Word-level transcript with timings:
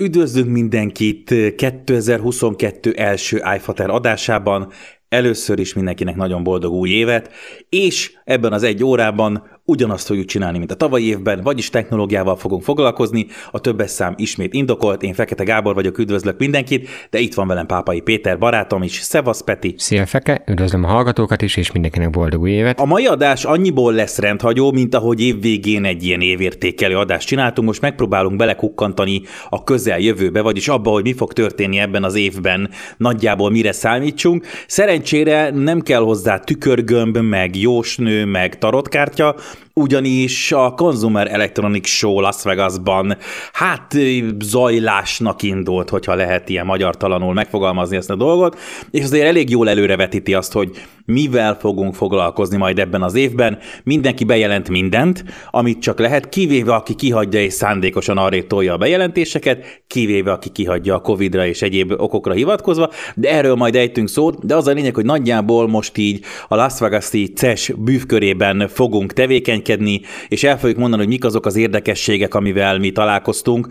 Üdvözlünk 0.00 0.50
mindenkit 0.50 1.34
2022 1.56 2.92
első 2.92 3.42
iFater 3.56 3.90
adásában. 3.90 4.72
Először 5.08 5.58
is 5.58 5.74
mindenkinek 5.74 6.16
nagyon 6.16 6.42
boldog 6.42 6.72
új 6.72 6.90
évet, 6.90 7.30
és 7.68 8.12
ebben 8.24 8.52
az 8.52 8.62
egy 8.62 8.84
órában 8.84 9.59
ugyanazt 9.70 10.06
fogjuk 10.06 10.26
csinálni, 10.26 10.58
mint 10.58 10.70
a 10.70 10.74
tavalyi 10.74 11.06
évben, 11.06 11.40
vagyis 11.42 11.70
technológiával 11.70 12.36
fogunk 12.36 12.62
foglalkozni. 12.62 13.26
A 13.50 13.60
többes 13.60 13.90
szám 13.90 14.14
ismét 14.16 14.54
indokolt, 14.54 15.02
én 15.02 15.14
Fekete 15.14 15.44
Gábor 15.44 15.74
vagyok, 15.74 15.98
üdvözlök 15.98 16.38
mindenkit, 16.38 16.88
de 17.10 17.18
itt 17.18 17.34
van 17.34 17.46
velem 17.46 17.66
Pápai 17.66 18.00
Péter 18.00 18.38
barátom 18.38 18.82
is. 18.82 18.92
Szevasz 18.92 19.40
Peti! 19.40 19.74
Szia 19.78 20.06
Feke, 20.06 20.42
üdvözlöm 20.46 20.84
a 20.84 20.88
hallgatókat 20.88 21.42
is, 21.42 21.56
és 21.56 21.72
mindenkinek 21.72 22.10
boldog 22.10 22.40
új 22.40 22.50
évet! 22.50 22.80
A 22.80 22.84
mai 22.84 23.06
adás 23.06 23.44
annyiból 23.44 23.92
lesz 23.92 24.18
rendhagyó, 24.18 24.72
mint 24.72 24.94
ahogy 24.94 25.20
évvégén 25.20 25.84
egy 25.84 26.04
ilyen 26.04 26.20
évértékelő 26.20 26.96
adást 26.96 27.26
csináltunk, 27.26 27.66
most 27.68 27.80
megpróbálunk 27.80 28.36
belekukkantani 28.36 29.22
a 29.48 29.64
közeljövőbe, 29.64 30.40
vagyis 30.40 30.68
abba, 30.68 30.90
hogy 30.90 31.02
mi 31.02 31.12
fog 31.12 31.32
történni 31.32 31.78
ebben 31.78 32.04
az 32.04 32.14
évben, 32.14 32.70
nagyjából 32.96 33.50
mire 33.50 33.72
számítsunk. 33.72 34.46
Szerencsére 34.66 35.50
nem 35.50 35.80
kell 35.80 36.00
hozzá 36.00 36.38
tükörgömb, 36.38 37.16
meg 37.16 37.56
jósnő, 37.56 38.24
meg 38.24 38.58
tarotkártya, 38.58 39.34
ugyanis 39.74 40.52
a 40.52 40.74
Consumer 40.74 41.32
Electronics 41.32 41.88
Show 41.88 42.20
Las 42.20 42.42
Vegasban 42.42 43.16
hát 43.52 43.96
zajlásnak 44.38 45.42
indult, 45.42 45.90
hogyha 45.90 46.14
lehet 46.14 46.48
ilyen 46.48 46.66
magyartalanul 46.66 47.32
megfogalmazni 47.32 47.96
ezt 47.96 48.10
a 48.10 48.16
dolgot, 48.16 48.58
és 48.90 49.02
azért 49.02 49.26
elég 49.26 49.50
jól 49.50 49.68
előrevetíti 49.68 50.34
azt, 50.34 50.52
hogy 50.52 50.70
mivel 51.12 51.56
fogunk 51.60 51.94
foglalkozni 51.94 52.56
majd 52.56 52.78
ebben 52.78 53.02
az 53.02 53.14
évben. 53.14 53.58
Mindenki 53.84 54.24
bejelent 54.24 54.68
mindent, 54.68 55.24
amit 55.50 55.80
csak 55.80 55.98
lehet, 55.98 56.28
kivéve 56.28 56.74
aki 56.74 56.94
kihagyja 56.94 57.40
és 57.40 57.52
szándékosan 57.52 58.18
arra 58.18 58.46
tolja 58.46 58.72
a 58.72 58.76
bejelentéseket, 58.76 59.82
kivéve 59.86 60.32
aki 60.32 60.48
kihagyja 60.48 60.94
a 60.94 61.00
Covid-ra 61.00 61.46
és 61.46 61.62
egyéb 61.62 61.92
okokra 61.96 62.32
hivatkozva, 62.32 62.90
de 63.14 63.30
erről 63.30 63.54
majd 63.54 63.76
ejtünk 63.76 64.08
szót, 64.08 64.46
de 64.46 64.56
az 64.56 64.66
a 64.66 64.72
lényeg, 64.72 64.94
hogy 64.94 65.04
nagyjából 65.04 65.68
most 65.68 65.98
így 65.98 66.24
a 66.48 66.54
Las 66.54 66.78
Vegas-i 66.78 67.32
CES 67.32 67.72
bűvkörében 67.78 68.68
fogunk 68.68 69.12
tevékenykedni, 69.12 70.00
és 70.28 70.44
el 70.44 70.58
fogjuk 70.58 70.78
mondani, 70.78 71.02
hogy 71.02 71.10
mik 71.10 71.24
azok 71.24 71.46
az 71.46 71.56
érdekességek, 71.56 72.34
amivel 72.34 72.78
mi 72.78 72.90
találkoztunk. 72.90 73.66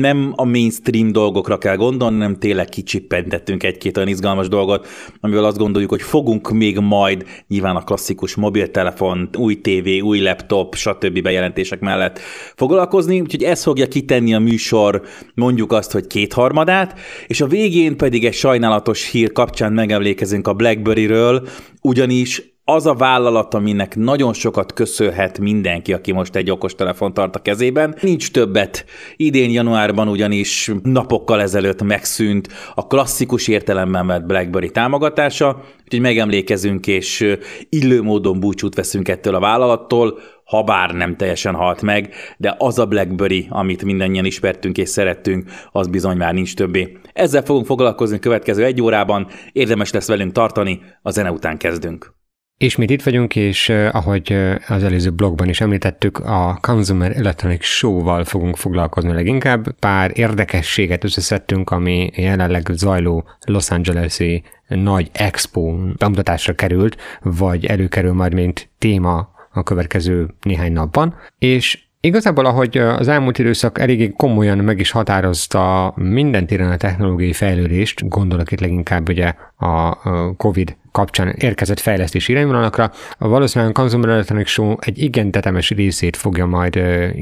Nem 0.00 0.32
a 0.36 0.44
mainstream 0.44 1.12
dolgokra 1.12 1.58
kell 1.58 1.76
gondolni, 1.76 2.18
nem 2.18 2.38
tényleg 2.38 2.68
kicsippentettünk 2.68 3.62
egy-két 3.62 3.96
olyan 3.96 4.08
izgalmas 4.08 4.48
dolgot, 4.48 4.86
amivel 5.20 5.44
azt 5.44 5.58
gondoljuk, 5.58 5.90
hogy 5.90 6.02
fogunk 6.02 6.50
még 6.62 6.78
majd 6.78 7.24
nyilván 7.48 7.76
a 7.76 7.84
klasszikus 7.84 8.34
mobiltelefon, 8.34 9.28
új 9.38 9.60
tévé, 9.60 10.00
új 10.00 10.20
laptop, 10.20 10.74
stb. 10.74 11.22
bejelentések 11.22 11.80
mellett 11.80 12.18
foglalkozni, 12.54 13.20
úgyhogy 13.20 13.42
ez 13.42 13.62
fogja 13.62 13.88
kitenni 13.88 14.34
a 14.34 14.38
műsor 14.38 15.02
mondjuk 15.34 15.72
azt, 15.72 15.92
hogy 15.92 16.06
kétharmadát, 16.06 16.98
és 17.26 17.40
a 17.40 17.46
végén 17.46 17.96
pedig 17.96 18.24
egy 18.24 18.34
sajnálatos 18.34 19.10
hír 19.10 19.32
kapcsán 19.32 19.72
megemlékezünk 19.72 20.46
a 20.48 20.54
BlackBerry-ről, 20.54 21.48
ugyanis 21.80 22.52
az 22.64 22.86
a 22.86 22.94
vállalat, 22.94 23.54
aminek 23.54 23.96
nagyon 23.96 24.32
sokat 24.32 24.72
köszönhet 24.72 25.38
mindenki, 25.38 25.92
aki 25.92 26.12
most 26.12 26.36
egy 26.36 26.50
okostelefon 26.50 27.14
tart 27.14 27.36
a 27.36 27.42
kezében. 27.42 27.96
Nincs 28.00 28.30
többet. 28.30 28.84
Idén 29.16 29.50
januárban 29.50 30.08
ugyanis 30.08 30.70
napokkal 30.82 31.40
ezelőtt 31.40 31.82
megszűnt 31.82 32.48
a 32.74 32.86
klasszikus 32.86 33.48
értelemben 33.48 34.06
vett 34.06 34.26
BlackBerry 34.26 34.70
támogatása, 34.70 35.64
úgyhogy 35.84 36.00
megemlékezünk 36.00 36.86
és 36.86 37.36
illő 37.68 38.02
módon 38.02 38.40
búcsút 38.40 38.74
veszünk 38.74 39.08
ettől 39.08 39.34
a 39.34 39.40
vállalattól, 39.40 40.18
ha 40.44 40.62
bár 40.62 40.90
nem 40.90 41.16
teljesen 41.16 41.54
halt 41.54 41.82
meg, 41.82 42.14
de 42.36 42.54
az 42.58 42.78
a 42.78 42.86
BlackBerry, 42.86 43.46
amit 43.50 43.84
mindannyian 43.84 44.24
ismertünk 44.24 44.78
és 44.78 44.88
szerettünk, 44.88 45.50
az 45.72 45.86
bizony 45.86 46.16
már 46.16 46.34
nincs 46.34 46.54
többé. 46.54 46.98
Ezzel 47.12 47.42
fogunk 47.42 47.66
foglalkozni 47.66 48.16
a 48.16 48.20
következő 48.20 48.64
egy 48.64 48.82
órában, 48.82 49.26
érdemes 49.52 49.92
lesz 49.92 50.08
velünk 50.08 50.32
tartani, 50.32 50.80
a 51.02 51.10
zene 51.10 51.30
után 51.30 51.56
kezdünk. 51.56 52.21
Ismét 52.62 52.90
itt 52.90 53.02
vagyunk, 53.02 53.36
és 53.36 53.68
ahogy 53.68 54.36
az 54.68 54.84
előző 54.84 55.10
blogban 55.10 55.48
is 55.48 55.60
említettük, 55.60 56.18
a 56.18 56.58
Consumer 56.60 57.16
Electronic 57.16 57.64
Show-val 57.64 58.24
fogunk 58.24 58.56
foglalkozni 58.56 59.12
leginkább. 59.12 59.72
Pár 59.78 60.10
érdekességet 60.14 61.04
összeszedtünk, 61.04 61.70
ami 61.70 62.10
jelenleg 62.14 62.68
zajló 62.72 63.24
Los 63.44 63.70
Angeles-i 63.70 64.42
nagy 64.68 65.10
expo 65.12 65.74
bemutatásra 65.98 66.54
került, 66.54 66.96
vagy 67.22 67.64
előkerül 67.64 68.12
majd, 68.12 68.34
mint 68.34 68.68
téma 68.78 69.30
a 69.52 69.62
következő 69.62 70.28
néhány 70.42 70.72
napban, 70.72 71.14
és 71.38 71.78
Igazából, 72.04 72.46
ahogy 72.46 72.78
az 72.78 73.08
elmúlt 73.08 73.38
időszak 73.38 73.78
eléggé 73.78 74.12
komolyan 74.16 74.58
meg 74.58 74.80
is 74.80 74.90
határozta 74.90 75.92
minden 75.96 76.46
téren 76.46 76.70
a 76.70 76.76
technológiai 76.76 77.32
fejlődést, 77.32 78.08
gondolok 78.08 78.52
itt 78.52 78.60
leginkább 78.60 79.08
ugye 79.08 79.34
a 79.56 79.96
COVID 80.36 80.76
kapcsán 80.92 81.34
érkezett 81.38 81.80
fejlesztési 81.80 82.32
irányvonalakra, 82.32 82.92
valószínűleg 83.18 83.76
a 83.76 83.80
Consumer 83.80 84.08
Electronics 84.08 84.48
Show 84.48 84.74
egy 84.80 84.98
igen 84.98 85.30
tetemes 85.30 85.70
részét 85.70 86.16
fogja 86.16 86.46
majd 86.46 86.80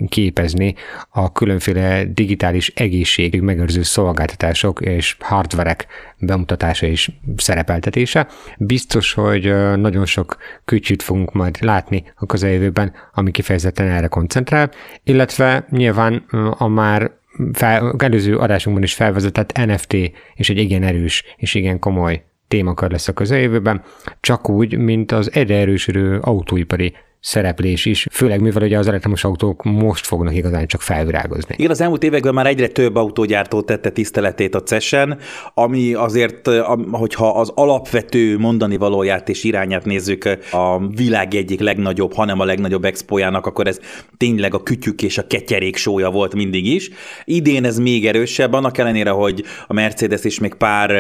képezni 0.09 0.75
a 1.09 1.33
különféle 1.33 2.05
digitális 2.05 2.69
egészség 2.69 3.41
megőrző 3.41 3.83
szolgáltatások 3.83 4.81
és 4.81 5.17
hardverek 5.19 5.87
bemutatása 6.19 6.87
és 6.87 7.11
szerepeltetése. 7.37 8.27
Biztos, 8.59 9.13
hogy 9.13 9.45
nagyon 9.77 10.07
sok 10.07 10.37
kütyűt 10.65 11.03
fogunk 11.03 11.33
majd 11.33 11.59
látni 11.61 12.13
a 12.15 12.27
közeljövőben, 12.27 12.93
ami 13.13 13.31
kifejezetten 13.31 13.89
erre 13.89 14.07
koncentrál, 14.07 14.71
illetve 15.05 15.67
nyilván 15.71 16.25
a 16.59 16.69
már 16.69 17.11
fel, 17.53 17.95
előző 17.99 18.37
adásunkban 18.37 18.85
is 18.85 18.95
felvezetett 18.95 19.67
NFT 19.67 19.93
és 20.35 20.51
egy 20.51 20.59
igen 20.59 20.83
erős 20.83 21.25
és 21.37 21.55
igen 21.55 21.79
komoly 21.79 22.25
témakör 22.51 22.91
lesz 22.91 23.09
a 23.09 23.13
közeljövőben, 23.13 23.83
csak 24.21 24.49
úgy, 24.49 24.79
mint 24.79 25.13
az 25.13 25.33
egyre 25.33 25.57
erősödő 25.57 26.19
autóipari 26.19 26.95
szereplés 27.21 27.85
is, 27.85 28.07
főleg 28.11 28.41
mivel 28.41 28.63
ugye 28.63 28.79
az 28.79 28.89
elektromos 28.89 29.25
autók 29.25 29.63
most 29.65 30.07
fognak 30.07 30.35
igazán 30.35 30.67
csak 30.67 30.83
felvirágozni. 30.83 31.55
Igen, 31.59 31.71
az 31.71 31.81
elmúlt 31.81 32.03
években 32.03 32.35
már 32.35 32.47
egyre 32.47 32.69
több 32.69 32.97
autógyártó 32.97 33.63
tette 33.63 33.91
tiszteletét 33.91 34.55
a 34.55 34.63
CES-en, 34.63 35.19
ami 35.55 35.95
azért, 35.95 36.49
hogyha 36.91 37.29
az 37.29 37.53
alapvető 37.55 38.39
mondani 38.39 38.77
valóját 38.77 39.29
és 39.29 39.45
irányát 39.45 39.85
nézzük 39.85 40.25
a 40.51 40.87
világ 40.89 41.35
egyik 41.35 41.61
legnagyobb, 41.61 42.13
hanem 42.13 42.41
a 42.41 42.45
legnagyobb 42.45 42.85
expójának, 42.85 43.47
akkor 43.47 43.67
ez 43.67 43.81
tényleg 44.17 44.55
a 44.55 44.63
kütyük 44.63 45.03
és 45.03 45.19
a 45.19 45.27
ketyerék 45.27 45.77
sója 45.77 46.11
volt 46.11 46.35
mindig 46.35 46.67
is. 46.67 46.91
Idén 47.25 47.65
ez 47.65 47.79
még 47.79 48.07
erősebb, 48.07 48.53
annak 48.53 48.79
ellenére, 48.79 49.11
hogy 49.11 49.45
a 49.67 49.73
Mercedes 49.73 50.25
és 50.25 50.39
még 50.39 50.55
pár 50.55 50.91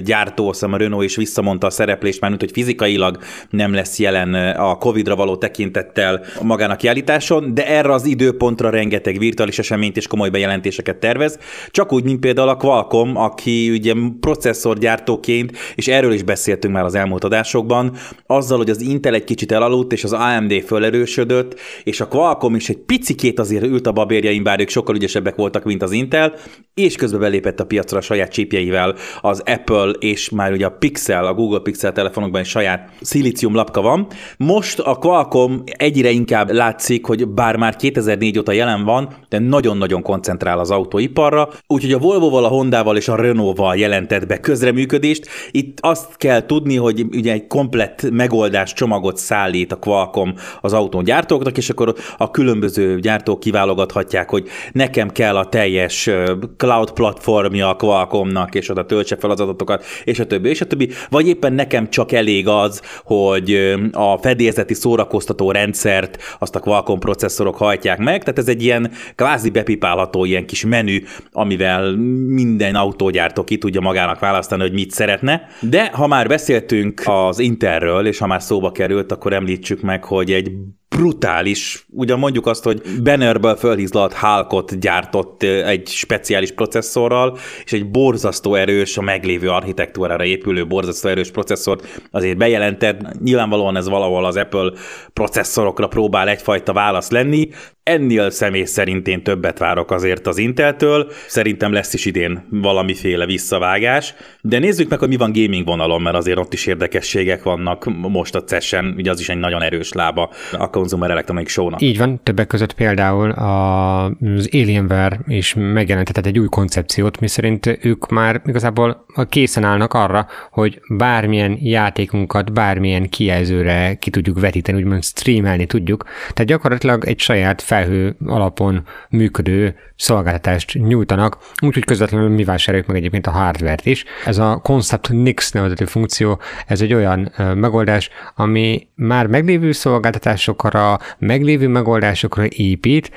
gyártó, 0.00 0.54
a 0.60 0.76
Renault 0.76 1.04
is 1.04 1.16
visszamondta 1.16 1.66
a 1.66 1.70
szereplést, 1.70 2.20
már 2.20 2.30
mint 2.30 2.42
hogy 2.42 2.52
fizikailag 2.52 3.18
nem 3.50 3.74
lesz 3.74 3.98
jelen 3.98 4.34
a 4.54 4.74
Covid-ra 4.74 5.16
való 5.16 5.36
tekintet 5.36 5.66
tekintettel 5.70 6.24
magán 6.42 6.70
a 6.70 6.76
kiállításon, 6.76 7.54
de 7.54 7.66
erre 7.66 7.92
az 7.92 8.04
időpontra 8.04 8.70
rengeteg 8.70 9.18
virtuális 9.18 9.58
eseményt 9.58 9.96
és 9.96 10.06
komoly 10.06 10.28
bejelentéseket 10.28 10.96
tervez. 10.96 11.38
Csak 11.70 11.92
úgy, 11.92 12.04
mint 12.04 12.20
például 12.20 12.48
a 12.48 12.56
Qualcomm, 12.56 13.16
aki 13.16 13.70
ugye 13.70 13.92
processzorgyártóként, 14.20 15.52
és 15.74 15.88
erről 15.88 16.12
is 16.12 16.22
beszéltünk 16.22 16.74
már 16.74 16.84
az 16.84 16.94
elmúlt 16.94 17.24
adásokban, 17.24 17.96
azzal, 18.26 18.58
hogy 18.58 18.70
az 18.70 18.80
Intel 18.80 19.14
egy 19.14 19.24
kicsit 19.24 19.52
elaludt, 19.52 19.92
és 19.92 20.04
az 20.04 20.12
AMD 20.12 20.52
fölerősödött, 20.66 21.60
és 21.84 22.00
a 22.00 22.08
Qualcomm 22.08 22.54
is 22.54 22.68
egy 22.68 22.78
picikét 22.78 23.38
azért 23.38 23.64
ült 23.64 23.86
a 23.86 23.92
babérjaim, 23.92 24.42
bár 24.42 24.60
ők 24.60 24.68
sokkal 24.68 24.94
ügyesebbek 24.94 25.34
voltak, 25.34 25.64
mint 25.64 25.82
az 25.82 25.92
Intel, 25.92 26.34
és 26.74 26.96
közben 26.96 27.20
belépett 27.20 27.60
a 27.60 27.66
piacra 27.66 27.98
a 27.98 28.00
saját 28.00 28.32
csípjeivel 28.32 28.94
az 29.20 29.42
Apple, 29.46 29.90
és 29.98 30.28
már 30.28 30.52
ugye 30.52 30.66
a 30.66 30.70
Pixel, 30.78 31.26
a 31.26 31.34
Google 31.34 31.60
Pixel 31.60 31.92
telefonokban 31.92 32.40
is 32.40 32.48
saját 32.48 32.90
szilícium 33.00 33.54
lapka 33.54 33.80
van. 33.80 34.06
Most 34.36 34.78
a 34.78 34.94
Qualcomm 34.94 35.57
egyre 35.64 36.10
inkább 36.10 36.50
látszik, 36.50 37.06
hogy 37.06 37.28
bár 37.28 37.56
már 37.56 37.76
2004 37.76 38.38
óta 38.38 38.52
jelen 38.52 38.84
van, 38.84 39.08
de 39.28 39.38
nagyon-nagyon 39.38 40.02
koncentrál 40.02 40.58
az 40.58 40.70
autóiparra, 40.70 41.48
úgyhogy 41.66 41.92
a 41.92 41.98
Volvo-val, 41.98 42.44
a 42.44 42.48
Honda-val 42.48 42.96
és 42.96 43.08
a 43.08 43.16
Renault-val 43.16 43.76
jelentett 43.76 44.26
be 44.26 44.40
közreműködést. 44.40 45.26
Itt 45.50 45.78
azt 45.80 46.16
kell 46.16 46.46
tudni, 46.46 46.76
hogy 46.76 47.06
ugye 47.12 47.32
egy 47.32 47.46
komplett 47.46 48.10
megoldás 48.10 48.72
csomagot 48.72 49.16
szállít 49.16 49.72
a 49.72 49.76
Qualcomm 49.76 50.30
az 50.60 50.72
autógyártóknak, 50.72 51.56
és 51.56 51.70
akkor 51.70 51.94
a 52.16 52.30
különböző 52.30 52.98
gyártók 52.98 53.40
kiválogathatják, 53.40 54.30
hogy 54.30 54.48
nekem 54.72 55.10
kell 55.10 55.36
a 55.36 55.48
teljes 55.48 56.10
cloud 56.56 56.90
platformja 56.90 57.68
a 57.68 57.74
Qualcommnak, 57.74 58.54
és 58.54 58.70
oda 58.70 58.86
töltse 58.86 59.16
fel 59.16 59.30
az 59.30 59.40
adatokat, 59.40 59.84
és 60.04 60.18
a 60.18 60.26
többi, 60.26 60.48
és 60.48 60.60
a 60.60 60.66
többi, 60.66 60.90
vagy 61.10 61.28
éppen 61.28 61.52
nekem 61.52 61.90
csak 61.90 62.12
elég 62.12 62.48
az, 62.48 62.82
hogy 63.04 63.76
a 63.92 64.18
fedélzeti 64.18 64.74
szórakoztató 64.74 65.47
rendszert 65.50 66.18
azt 66.38 66.54
a 66.54 66.60
Qualcomm 66.60 66.98
processzorok 66.98 67.56
hajtják 67.56 67.98
meg, 67.98 68.20
tehát 68.20 68.38
ez 68.38 68.48
egy 68.48 68.62
ilyen 68.62 68.90
kvázi 69.14 69.50
bepipálható 69.50 70.24
ilyen 70.24 70.46
kis 70.46 70.64
menü, 70.64 70.98
amivel 71.32 71.96
minden 72.26 72.74
autógyártó 72.74 73.44
ki 73.44 73.58
tudja 73.58 73.80
magának 73.80 74.18
választani, 74.18 74.62
hogy 74.62 74.72
mit 74.72 74.90
szeretne. 74.90 75.46
De 75.60 75.90
ha 75.92 76.06
már 76.06 76.28
beszéltünk 76.28 77.02
az 77.04 77.38
Interről, 77.38 78.06
és 78.06 78.18
ha 78.18 78.26
már 78.26 78.42
szóba 78.42 78.72
került, 78.72 79.12
akkor 79.12 79.32
említsük 79.32 79.80
meg, 79.80 80.04
hogy 80.04 80.32
egy 80.32 80.50
brutális. 80.98 81.86
Ugyan 81.90 82.18
mondjuk 82.18 82.46
azt, 82.46 82.64
hogy 82.64 82.82
Bannerből 83.02 83.56
fölhízlalt 83.56 84.12
Hulkot 84.12 84.78
gyártott 84.78 85.42
egy 85.42 85.88
speciális 85.88 86.52
processzorral, 86.52 87.38
és 87.64 87.72
egy 87.72 87.90
borzasztó 87.90 88.54
erős, 88.54 88.96
a 88.98 89.02
meglévő 89.02 89.48
architektúrára 89.48 90.24
épülő 90.24 90.66
borzasztó 90.66 91.08
erős 91.08 91.30
processzort 91.30 92.00
azért 92.10 92.36
bejelentett. 92.36 93.20
Nyilvánvalóan 93.22 93.76
ez 93.76 93.88
valahol 93.88 94.24
az 94.24 94.36
Apple 94.36 94.72
processzorokra 95.12 95.86
próbál 95.88 96.28
egyfajta 96.28 96.72
válasz 96.72 97.10
lenni. 97.10 97.48
Ennél 97.88 98.30
személy 98.30 98.64
szerint 98.64 99.08
én 99.08 99.22
többet 99.22 99.58
várok 99.58 99.90
azért 99.90 100.26
az 100.26 100.38
Inteltől. 100.38 101.10
Szerintem 101.26 101.72
lesz 101.72 101.94
is 101.94 102.04
idén 102.04 102.46
valamiféle 102.50 103.26
visszavágás. 103.26 104.14
De 104.40 104.58
nézzük 104.58 104.88
meg, 104.88 104.98
hogy 104.98 105.08
mi 105.08 105.16
van 105.16 105.32
gaming 105.32 105.66
vonalon, 105.66 106.02
mert 106.02 106.16
azért 106.16 106.38
ott 106.38 106.52
is 106.52 106.66
érdekességek 106.66 107.42
vannak 107.42 107.84
most 108.08 108.34
a 108.34 108.44
CES-en, 108.44 108.94
ugye 108.96 109.10
az 109.10 109.20
is 109.20 109.28
egy 109.28 109.38
nagyon 109.38 109.62
erős 109.62 109.92
lába 109.92 110.30
a 110.52 110.70
Consumer 110.70 111.10
Electronics 111.10 111.50
Show-nak. 111.50 111.80
Így 111.82 111.98
van, 111.98 112.20
többek 112.22 112.46
között 112.46 112.72
például 112.72 113.30
az 113.30 114.48
Alienware 114.52 115.20
is 115.26 115.54
megjelentetett 115.56 116.26
egy 116.26 116.38
új 116.38 116.48
koncepciót, 116.48 117.20
miszerint 117.20 117.78
ők 117.82 118.08
már 118.08 118.42
igazából 118.46 119.04
készen 119.28 119.64
állnak 119.64 119.94
arra, 119.94 120.26
hogy 120.50 120.80
bármilyen 120.88 121.58
játékunkat 121.60 122.52
bármilyen 122.52 123.08
kijelzőre 123.08 123.94
ki 123.94 124.10
tudjuk 124.10 124.40
vetíteni, 124.40 124.78
úgymond 124.78 125.04
streamelni 125.04 125.66
tudjuk. 125.66 126.04
Tehát 126.04 126.50
gyakorlatilag 126.50 127.04
egy 127.06 127.18
saját 127.18 127.62
felhő 127.78 128.16
alapon 128.26 128.82
működő 129.10 129.74
szolgáltatást 129.96 130.74
nyújtanak, 130.74 131.38
úgyhogy 131.62 131.84
közvetlenül 131.84 132.28
mi 132.28 132.44
vásároljuk 132.44 132.88
meg 132.88 132.96
egyébként 132.96 133.26
a 133.26 133.30
hardware-t 133.30 133.86
is. 133.86 134.04
Ez 134.24 134.38
a 134.38 134.60
Concept 134.62 135.08
Nix 135.08 135.52
nevezetű 135.52 135.84
funkció, 135.84 136.40
ez 136.66 136.80
egy 136.80 136.94
olyan 136.94 137.32
megoldás, 137.54 138.10
ami 138.34 138.88
már 138.94 139.26
meglévő 139.26 139.72
szolgáltatásokra, 139.72 140.98
meglévő 141.18 141.68
megoldásokra 141.68 142.46
épít, 142.48 143.10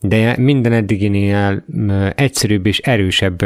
de 0.00 0.36
minden 0.38 0.72
eddiginél 0.72 1.64
egyszerűbb 2.14 2.66
és 2.66 2.78
erősebb 2.78 3.42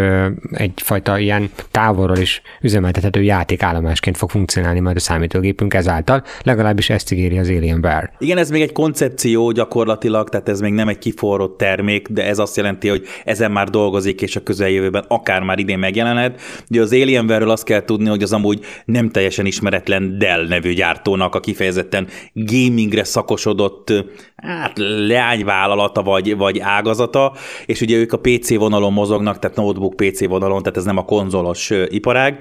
egyfajta 0.51 1.19
ilyen 1.19 1.51
távolról 1.71 2.17
is 2.17 2.43
üzemeltethető 2.61 3.23
játékállomásként 3.23 4.17
fog 4.17 4.31
funkcionálni 4.31 4.81
majd 4.81 4.97
a 4.97 5.01
számítógépünk 5.01 5.75
ezáltal, 5.75 6.23
legalábbis 6.43 6.91
ezt 6.91 7.13
ígéri 7.13 7.39
az 7.39 7.49
Alienware. 7.49 8.13
Igen, 8.19 8.39
ez 8.39 8.51
még 8.51 8.63
egy 8.63 8.73
koncepció 8.73 9.51
gyakorlatilag, 9.51 10.29
tehát 10.29 10.49
ez 10.49 10.61
még 10.61 10.73
nem 10.73 10.89
egy 10.89 10.99
kiforrott 10.99 11.59
termék, 11.59 12.09
de 12.09 12.27
ez 12.27 12.39
azt 12.39 12.57
jelenti, 12.57 12.89
hogy 12.89 13.07
ezen 13.25 13.51
már 13.51 13.69
dolgozik, 13.69 14.23
és 14.23 14.37
a 14.37 14.43
közeljövőben 14.43 15.05
akár 15.09 15.43
már 15.43 15.59
idén 15.59 15.79
megjelenhet. 15.79 16.41
Ugye 16.71 16.81
az 16.81 16.93
Alienware-ről 16.93 17.51
azt 17.51 17.65
kell 17.65 17.85
tudni, 17.85 18.09
hogy 18.09 18.23
az 18.23 18.33
amúgy 18.33 18.61
nem 18.85 19.11
teljesen 19.11 19.47
ismeretlen 19.47 20.19
Dell 20.19 20.47
nevű 20.49 20.73
gyártónak 20.73 21.35
a 21.35 21.41
kifejezetten 21.41 22.07
gamingre 22.35 23.05
szakosodott 23.05 23.93
hát 24.37 24.73
leányvállalata 25.07 26.03
vagy, 26.03 26.37
vagy 26.43 26.59
ágazata, 26.59 27.33
és 27.67 27.81
ugye 27.81 27.97
ők 27.97 28.13
a 28.13 28.19
PC 28.19 28.57
vonalon 28.57 28.93
mozognak, 28.93 29.39
tehát 29.39 29.57
notebook 29.57 29.97
PC 29.97 30.27
vonalon, 30.27 30.63
tehát 30.63 30.77
ez 30.77 30.85
nem 30.85 30.97
a 30.97 31.05
konzolos 31.05 31.71
iparág, 31.89 32.39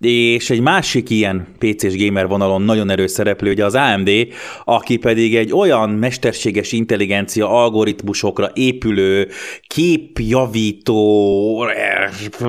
és 0.00 0.50
egy 0.50 0.60
másik 0.60 1.10
ilyen 1.10 1.46
PC-s 1.58 1.96
gamer 2.04 2.28
vonalon 2.28 2.62
nagyon 2.62 2.90
erős 2.90 3.10
szereplő, 3.10 3.50
ugye 3.50 3.64
az 3.64 3.74
AMD, 3.74 4.10
aki 4.64 4.96
pedig 4.96 5.36
egy 5.36 5.52
olyan 5.52 5.90
mesterséges 5.90 6.72
intelligencia 6.72 7.48
algoritmusokra 7.48 8.50
épülő 8.54 9.28
képjavító 9.66 11.18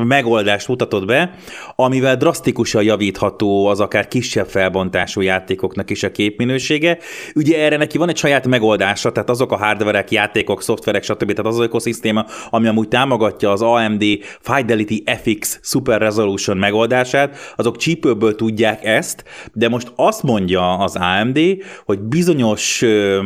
megoldást 0.03 0.67
mutatott 0.67 1.05
be, 1.05 1.35
amivel 1.75 2.17
drasztikusan 2.17 2.83
javítható 2.83 3.65
az 3.65 3.79
akár 3.79 4.07
kisebb 4.07 4.47
felbontású 4.47 5.21
játékoknak 5.21 5.89
is 5.89 6.03
a 6.03 6.11
képminősége. 6.11 6.97
Ugye 7.35 7.63
erre 7.63 7.77
neki 7.77 7.97
van 7.97 8.09
egy 8.09 8.17
saját 8.17 8.47
megoldása, 8.47 9.11
tehát 9.11 9.29
azok 9.29 9.51
a 9.51 9.57
hardverek, 9.57 10.11
játékok, 10.11 10.61
szoftverek, 10.91 11.03
stb. 11.03 11.33
Tehát 11.33 11.51
az 11.51 11.59
ökoszisztéma, 11.59 12.25
ami 12.49 12.67
amúgy 12.67 12.87
támogatja 12.87 13.51
az 13.51 13.61
AMD 13.61 14.03
Fidelity 14.39 15.03
FX 15.23 15.59
Super 15.61 16.01
Resolution 16.01 16.57
megoldását, 16.57 17.37
azok 17.55 17.77
csípőből 17.77 18.35
tudják 18.35 18.85
ezt, 18.85 19.23
de 19.53 19.69
most 19.69 19.91
azt 19.95 20.23
mondja 20.23 20.77
az 20.77 20.95
AMD, 20.95 21.39
hogy 21.85 21.99
bizonyos 21.99 22.81
ö, 22.81 23.19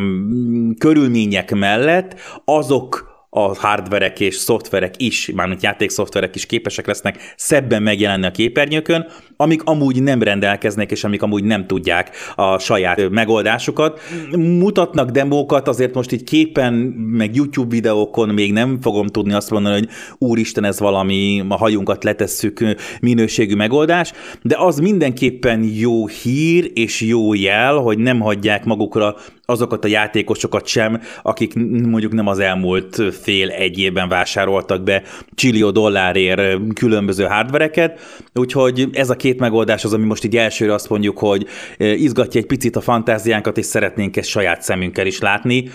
körülmények 0.77 1.55
mellett 1.55 2.15
azok 2.45 3.14
a 3.37 3.55
hardverek 3.55 4.19
és 4.19 4.35
szoftverek 4.35 4.93
is, 4.97 5.31
mármint 5.35 5.63
játékszoftverek 5.63 6.35
is 6.35 6.45
képesek 6.45 6.87
lesznek 6.87 7.33
szebben 7.35 7.83
megjelenni 7.83 8.25
a 8.25 8.31
képernyőkön, 8.31 9.07
amik 9.37 9.63
amúgy 9.63 10.03
nem 10.03 10.23
rendelkeznek, 10.23 10.91
és 10.91 11.03
amik 11.03 11.21
amúgy 11.21 11.43
nem 11.43 11.67
tudják 11.67 12.15
a 12.35 12.59
saját 12.59 13.09
megoldásukat. 13.09 14.01
Mutatnak 14.37 15.09
demókat, 15.09 15.67
azért 15.67 15.93
most 15.93 16.11
így 16.11 16.23
képen, 16.23 16.73
meg 17.17 17.35
YouTube 17.35 17.75
videókon 17.75 18.29
még 18.29 18.53
nem 18.53 18.81
fogom 18.81 19.07
tudni 19.07 19.33
azt 19.33 19.49
mondani, 19.49 19.75
hogy 19.75 19.89
úristen, 20.17 20.63
ez 20.63 20.79
valami, 20.79 21.43
a 21.49 21.57
hajunkat 21.57 22.03
letesszük 22.03 22.75
minőségű 23.01 23.55
megoldás, 23.55 24.11
de 24.41 24.55
az 24.57 24.79
mindenképpen 24.79 25.63
jó 25.73 26.07
hír 26.07 26.71
és 26.73 27.01
jó 27.01 27.33
jel, 27.33 27.75
hogy 27.75 27.97
nem 27.97 28.19
hagyják 28.19 28.65
magukra 28.65 29.15
azokat 29.45 29.85
a 29.85 29.87
játékosokat 29.87 30.67
sem, 30.67 31.01
akik 31.21 31.53
mondjuk 31.83 32.13
nem 32.13 32.27
az 32.27 32.39
elmúlt 32.39 33.01
fél 33.21 33.49
egy 33.49 33.79
évben 33.79 34.09
vásároltak 34.09 34.83
be 34.83 35.03
csillió 35.35 35.71
dollárért 35.71 36.73
különböző 36.73 37.23
hardvereket, 37.23 37.99
úgyhogy 38.33 38.89
ez 38.93 39.09
a 39.09 39.15
két 39.15 39.39
megoldás 39.39 39.83
az, 39.83 39.93
ami 39.93 40.05
most 40.05 40.23
így 40.23 40.37
elsőre 40.37 40.73
azt 40.73 40.89
mondjuk, 40.89 41.17
hogy 41.17 41.47
izgatja 41.77 42.39
egy 42.39 42.47
picit 42.47 42.75
a 42.75 42.81
fantáziánkat, 42.81 43.57
és 43.57 43.65
szeretnénk 43.65 44.17
ezt 44.17 44.29
saját 44.29 44.61
szemünkkel 44.61 45.05
is 45.05 45.19
látni. 45.19 45.69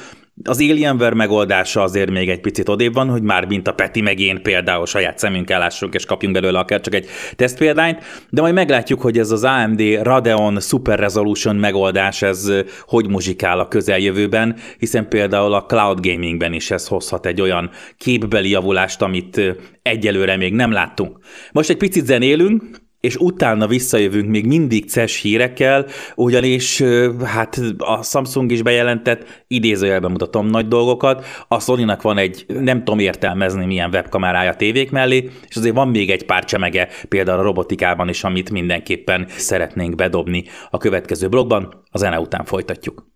Az 0.44 0.61
Alienware 0.61 1.15
megoldása 1.15 1.82
azért 1.82 2.11
még 2.11 2.29
egy 2.29 2.41
picit 2.41 2.69
odébb 2.69 2.94
van, 2.94 3.09
hogy 3.09 3.23
már 3.23 3.47
mint 3.47 3.69
a 3.69 3.73
Peti 3.73 4.00
meg 4.00 4.19
én 4.19 4.43
például 4.43 4.87
saját 4.87 5.19
szemünkkel 5.19 5.59
lássunk 5.59 5.94
és 5.94 6.05
kapjunk 6.05 6.35
belőle 6.35 6.59
akár 6.59 6.81
csak 6.81 6.94
egy 6.94 7.06
tesztpéldányt, 7.37 8.03
de 8.31 8.41
majd 8.41 8.55
meglátjuk, 8.55 9.00
hogy 9.00 9.19
ez 9.19 9.31
az 9.31 9.44
AMD 9.44 9.81
Radeon 10.03 10.61
Super 10.61 10.99
Resolution 10.99 11.56
megoldás, 11.56 12.23
ez 12.23 12.53
hogy 12.81 13.09
muzsikál 13.09 13.59
a 13.59 13.69
közeljövőben, 13.69 14.56
hiszen 14.79 15.09
például 15.09 15.55
a 15.55 15.65
cloud 15.65 16.06
gamingben 16.06 16.53
is 16.53 16.71
ez 16.71 16.87
hozhat 16.87 17.27
egy 17.27 17.41
olyan 17.41 17.71
képbeli 17.97 18.50
javulást, 18.50 19.03
amit 19.03 19.41
egyelőre 19.82 20.37
még 20.37 20.55
nem 20.55 20.73
láttunk. 20.73 21.19
Most 21.53 21.71
egy 21.71 21.77
picit 21.77 22.06
zenélünk, 22.06 22.81
és 23.00 23.17
utána 23.17 23.67
visszajövünk 23.67 24.29
még 24.29 24.47
mindig 24.47 24.88
CES 24.88 25.20
hírekkel, 25.20 25.87
ugyanis 26.14 26.82
hát 27.25 27.61
a 27.79 28.02
Samsung 28.02 28.50
is 28.50 28.62
bejelentett, 28.62 29.44
idézőjelben 29.47 30.11
mutatom 30.11 30.47
nagy 30.47 30.69
dolgokat, 30.69 31.25
a 31.49 31.61
sony 31.61 31.97
van 32.02 32.19
egy, 32.19 32.44
nem 32.49 32.79
tudom 32.79 32.99
értelmezni 32.99 33.67
milyen 33.67 33.91
webkamerája 33.93 34.55
tévék 34.55 34.91
mellé, 34.91 35.31
és 35.49 35.56
azért 35.56 35.75
van 35.75 35.88
még 35.88 36.11
egy 36.11 36.25
pár 36.25 36.44
csemege, 36.44 36.88
például 37.08 37.39
a 37.39 37.43
robotikában 37.43 38.08
is, 38.08 38.25
amit 38.25 38.51
mindenképpen 38.51 39.27
szeretnénk 39.29 39.94
bedobni 39.94 40.44
a 40.70 40.79
következő 40.79 41.29
blogban, 41.29 41.82
a 41.91 41.98
zene 41.98 42.20
után 42.20 42.44
folytatjuk. 42.44 43.08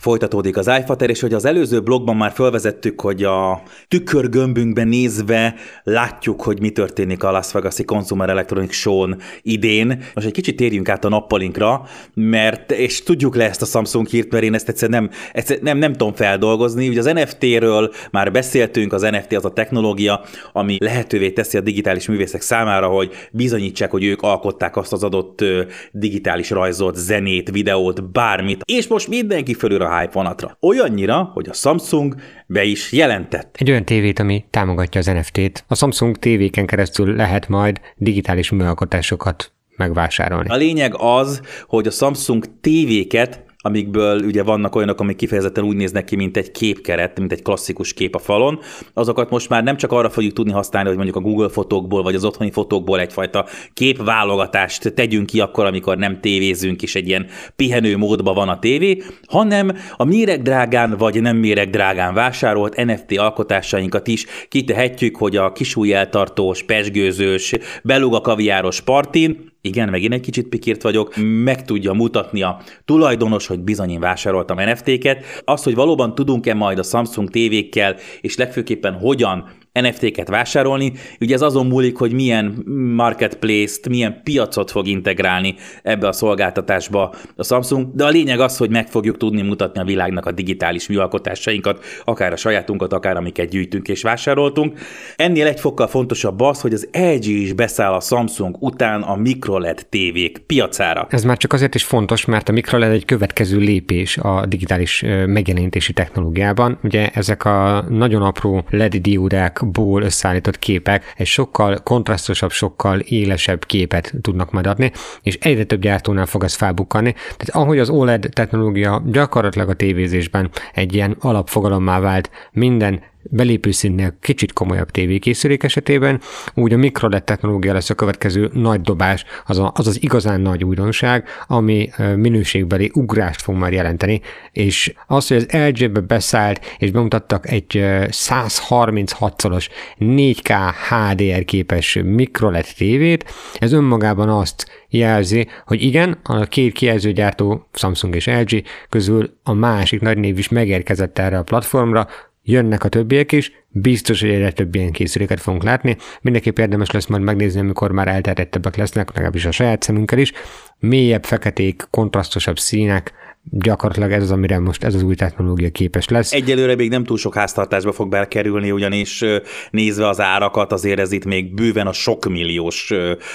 Folytatódik 0.00 0.56
az 0.56 0.70
iFater, 0.80 1.10
és 1.10 1.20
hogy 1.20 1.34
az 1.34 1.44
előző 1.44 1.80
blogban 1.80 2.16
már 2.16 2.32
felvezettük, 2.32 3.00
hogy 3.00 3.22
a 3.22 3.62
tükörgömbünkben 3.88 4.88
nézve 4.88 5.54
látjuk, 5.82 6.42
hogy 6.42 6.60
mi 6.60 6.70
történik 6.70 7.24
a 7.24 7.30
Las 7.30 7.52
Vegas-i 7.52 7.84
Consumer 7.84 8.28
Electronics 8.28 8.74
Show-n 8.74 9.16
idén. 9.42 10.02
Most 10.14 10.26
egy 10.26 10.32
kicsit 10.32 10.56
térjünk 10.56 10.88
át 10.88 11.04
a 11.04 11.08
nappalinkra, 11.08 11.82
mert, 12.14 12.70
és 12.72 13.02
tudjuk 13.02 13.36
le 13.36 13.44
ezt 13.44 13.62
a 13.62 13.64
Samsung 13.64 14.06
hírt, 14.06 14.30
mert 14.30 14.44
én 14.44 14.54
ezt 14.54 14.68
egyszer 14.68 14.88
nem, 14.88 15.10
egyszer 15.32 15.58
nem, 15.60 15.78
nem 15.78 15.92
tudom 15.92 16.14
feldolgozni. 16.14 16.88
Ugye 16.88 16.98
az 16.98 17.10
NFT-ről 17.14 17.92
már 18.10 18.32
beszéltünk, 18.32 18.92
az 18.92 19.02
NFT 19.02 19.32
az 19.32 19.44
a 19.44 19.52
technológia, 19.52 20.24
ami 20.52 20.76
lehetővé 20.80 21.30
teszi 21.30 21.56
a 21.56 21.60
digitális 21.60 22.08
művészek 22.08 22.40
számára, 22.40 22.86
hogy 22.86 23.12
bizonyítsák, 23.32 23.90
hogy 23.90 24.04
ők 24.04 24.22
alkották 24.22 24.76
azt 24.76 24.92
az 24.92 25.04
adott 25.04 25.44
digitális 25.92 26.50
rajzot, 26.50 26.96
zenét, 26.96 27.50
videót, 27.50 28.12
bármit. 28.12 28.62
És 28.64 28.86
most 28.86 29.08
mindenki 29.08 29.54
fölül 29.54 29.88
hype 29.98 30.12
vonatra. 30.12 30.56
Olyannyira, 30.60 31.30
hogy 31.34 31.48
a 31.48 31.52
Samsung 31.52 32.14
be 32.46 32.64
is 32.64 32.92
jelentett. 32.92 33.56
Egy 33.58 33.70
olyan 33.70 33.84
tévét, 33.84 34.18
ami 34.18 34.44
támogatja 34.50 35.00
az 35.00 35.06
NFT-t. 35.06 35.64
A 35.68 35.74
Samsung 35.74 36.18
tévéken 36.18 36.66
keresztül 36.66 37.16
lehet 37.16 37.48
majd 37.48 37.80
digitális 37.96 38.50
műalkotásokat 38.50 39.52
megvásárolni. 39.76 40.48
A 40.48 40.56
lényeg 40.56 40.94
az, 40.96 41.42
hogy 41.66 41.86
a 41.86 41.90
Samsung 41.90 42.44
tévéket 42.60 43.44
amikből 43.62 44.24
ugye 44.24 44.42
vannak 44.42 44.74
olyanok, 44.74 45.00
amik 45.00 45.16
kifejezetten 45.16 45.64
úgy 45.64 45.76
néznek 45.76 46.04
ki, 46.04 46.16
mint 46.16 46.36
egy 46.36 46.50
képkeret, 46.50 47.18
mint 47.18 47.32
egy 47.32 47.42
klasszikus 47.42 47.92
kép 47.92 48.14
a 48.14 48.18
falon, 48.18 48.58
azokat 48.94 49.30
most 49.30 49.48
már 49.48 49.62
nem 49.62 49.76
csak 49.76 49.92
arra 49.92 50.10
fogjuk 50.10 50.32
tudni 50.32 50.52
használni, 50.52 50.88
hogy 50.88 50.96
mondjuk 50.96 51.16
a 51.16 51.20
Google 51.20 51.48
fotókból 51.48 52.02
vagy 52.02 52.14
az 52.14 52.24
otthoni 52.24 52.50
fotókból 52.50 53.00
egyfajta 53.00 53.46
képválogatást 53.74 54.94
tegyünk 54.94 55.26
ki 55.26 55.40
akkor, 55.40 55.66
amikor 55.66 55.96
nem 55.96 56.20
tévézünk, 56.20 56.82
és 56.82 56.94
egy 56.94 57.08
ilyen 57.08 57.26
pihenő 57.56 57.96
módban 57.96 58.34
van 58.34 58.48
a 58.48 58.58
tévé, 58.58 59.02
hanem 59.26 59.76
a 59.96 60.04
méregdrágán 60.04 60.96
vagy 60.96 61.20
nem 61.20 61.36
méregdrágán 61.36 62.14
vásárolt 62.14 62.84
NFT 62.84 63.18
alkotásainkat 63.18 64.08
is 64.08 64.26
kitehetjük, 64.48 65.16
hogy 65.16 65.36
a 65.36 65.52
kisújjeltartós, 65.52 66.62
pesgőzős, 66.62 67.54
beluga 67.82 68.20
kaviáros 68.20 68.80
partin 68.80 69.48
igen, 69.60 69.88
megint 69.88 70.12
egy 70.12 70.20
kicsit 70.20 70.48
pikírt 70.48 70.82
vagyok, 70.82 71.14
meg 71.44 71.64
tudja 71.64 71.92
mutatni 71.92 72.42
a 72.42 72.60
tulajdonos, 72.84 73.46
hogy 73.46 73.60
bizony 73.60 73.90
én 73.90 74.00
vásároltam 74.00 74.58
NFT-ket. 74.60 75.24
Az, 75.44 75.62
hogy 75.62 75.74
valóban 75.74 76.14
tudunk-e 76.14 76.54
majd 76.54 76.78
a 76.78 76.82
Samsung 76.82 77.30
tévékkel, 77.30 77.96
és 78.20 78.36
legfőképpen 78.36 78.94
hogyan 78.94 79.48
NFT-ket 79.72 80.28
vásárolni. 80.28 80.92
Ugye 81.20 81.34
ez 81.34 81.42
azon 81.42 81.66
múlik, 81.66 81.96
hogy 81.96 82.12
milyen 82.12 82.64
marketplace-t, 82.94 83.88
milyen 83.88 84.20
piacot 84.24 84.70
fog 84.70 84.86
integrálni 84.86 85.54
ebbe 85.82 86.08
a 86.08 86.12
szolgáltatásba 86.12 87.14
a 87.36 87.44
Samsung, 87.44 87.94
de 87.94 88.04
a 88.04 88.08
lényeg 88.08 88.40
az, 88.40 88.56
hogy 88.56 88.70
meg 88.70 88.88
fogjuk 88.88 89.16
tudni 89.16 89.42
mutatni 89.42 89.80
a 89.80 89.84
világnak 89.84 90.26
a 90.26 90.32
digitális 90.32 90.88
műalkotásainkat, 90.88 91.84
akár 92.04 92.32
a 92.32 92.36
sajátunkat, 92.36 92.92
akár 92.92 93.16
amiket 93.16 93.48
gyűjtünk 93.48 93.88
és 93.88 94.02
vásároltunk. 94.02 94.78
Ennél 95.16 95.46
egy 95.46 95.60
fokkal 95.60 95.86
fontosabb 95.86 96.40
az, 96.40 96.60
hogy 96.60 96.72
az 96.72 96.88
LG 96.92 97.24
is 97.24 97.52
beszáll 97.52 97.92
a 97.92 98.00
Samsung 98.00 98.56
után 98.58 99.02
a 99.02 99.16
MicroLED 99.16 99.86
tévék 99.88 100.38
piacára. 100.38 101.06
Ez 101.10 101.24
már 101.24 101.36
csak 101.36 101.52
azért 101.52 101.74
is 101.74 101.84
fontos, 101.84 102.24
mert 102.24 102.48
a 102.48 102.52
MicroLED 102.52 102.92
egy 102.92 103.04
következő 103.04 103.58
lépés 103.58 104.16
a 104.16 104.46
digitális 104.46 105.04
megjelenítési 105.26 105.92
technológiában. 105.92 106.78
Ugye 106.82 107.08
ezek 107.08 107.44
a 107.44 107.84
nagyon 107.88 108.22
apró 108.22 108.64
LED 108.70 108.96
diódák 108.96 109.69
ból 109.72 110.02
összeállított 110.02 110.58
képek 110.58 111.12
egy 111.16 111.26
sokkal 111.26 111.78
kontrasztosabb, 111.82 112.50
sokkal 112.50 112.98
élesebb 112.98 113.64
képet 113.64 114.12
tudnak 114.20 114.50
majd 114.50 114.66
adni, 114.66 114.92
és 115.22 115.38
egyre 115.40 115.64
több 115.64 115.80
gyártónál 115.80 116.26
fog 116.26 116.44
ez 116.44 116.54
felbukkani. 116.54 117.12
Tehát 117.12 117.48
ahogy 117.48 117.78
az 117.78 117.90
OLED 117.90 118.28
technológia 118.32 119.02
gyakorlatilag 119.06 119.68
a 119.68 119.74
tévézésben 119.74 120.50
egy 120.74 120.94
ilyen 120.94 121.16
alapfogalommá 121.20 122.00
vált 122.00 122.30
minden 122.52 123.02
belépő 123.22 123.70
szintnél 123.70 124.16
kicsit 124.20 124.52
komolyabb 124.52 124.90
tévékészülék 124.90 125.62
esetében, 125.62 126.20
úgy 126.54 126.72
a 126.72 126.76
mikroLED 126.76 127.24
technológia 127.24 127.72
lesz 127.72 127.90
a 127.90 127.94
következő 127.94 128.50
nagy 128.52 128.80
dobás, 128.80 129.24
az, 129.46 129.58
a, 129.58 129.72
az 129.74 129.86
az 129.86 130.02
igazán 130.02 130.40
nagy 130.40 130.64
újdonság, 130.64 131.28
ami 131.46 131.90
minőségbeli 132.16 132.90
ugrást 132.94 133.42
fog 133.42 133.54
már 133.54 133.72
jelenteni, 133.72 134.20
és 134.52 134.94
az, 135.06 135.28
hogy 135.28 135.36
az 135.36 135.46
LG-be 135.52 136.00
beszállt, 136.00 136.60
és 136.78 136.90
bemutattak 136.90 137.50
egy 137.50 137.84
136 138.08 139.40
szoros 139.40 139.68
4K 139.98 140.72
HDR 140.88 141.44
képes 141.44 141.98
mikroLED 142.04 142.66
tévét, 142.76 143.24
ez 143.58 143.72
önmagában 143.72 144.28
azt 144.28 144.66
jelzi, 144.88 145.48
hogy 145.66 145.82
igen, 145.82 146.18
a 146.22 146.44
két 146.44 146.72
kijelzőgyártó, 146.72 147.68
Samsung 147.72 148.14
és 148.14 148.26
LG 148.26 148.62
közül 148.88 149.38
a 149.42 149.52
másik 149.52 150.00
nagy 150.00 150.18
név 150.18 150.38
is 150.38 150.48
megérkezett 150.48 151.18
erre 151.18 151.38
a 151.38 151.42
platformra, 151.42 152.08
jönnek 152.50 152.84
a 152.84 152.88
többiek 152.88 153.32
is, 153.32 153.52
biztos, 153.68 154.20
hogy 154.20 154.30
egyre 154.30 154.52
több 154.52 154.74
ilyen 154.74 154.92
készüléket 154.92 155.40
fogunk 155.40 155.62
látni. 155.62 155.96
Mindenképp 156.20 156.58
érdemes 156.58 156.90
lesz 156.90 157.06
majd 157.06 157.22
megnézni, 157.22 157.60
amikor 157.60 157.92
már 157.92 158.08
elterjedtebbek 158.08 158.76
lesznek, 158.76 159.08
legalábbis 159.08 159.44
a 159.44 159.50
saját 159.50 159.82
szemünkkel 159.82 160.18
is. 160.18 160.32
Mélyebb 160.78 161.24
feketék, 161.24 161.86
kontrasztosabb 161.90 162.58
színek, 162.58 163.12
gyakorlatilag 163.42 164.12
ez 164.12 164.22
az, 164.22 164.30
amire 164.30 164.58
most 164.58 164.84
ez 164.84 164.94
az 164.94 165.02
új 165.02 165.14
technológia 165.14 165.70
képes 165.70 166.08
lesz. 166.08 166.32
Egyelőre 166.32 166.74
még 166.74 166.90
nem 166.90 167.04
túl 167.04 167.16
sok 167.16 167.34
háztartásba 167.34 167.92
fog 167.92 168.08
belkerülni, 168.08 168.70
ugyanis 168.70 169.24
nézve 169.70 170.08
az 170.08 170.20
árakat, 170.20 170.72
azért 170.72 170.98
ez 170.98 171.12
itt 171.12 171.24
még 171.24 171.54
bőven 171.54 171.86
a 171.86 171.92
sok 171.92 172.24
milliós 172.28 172.92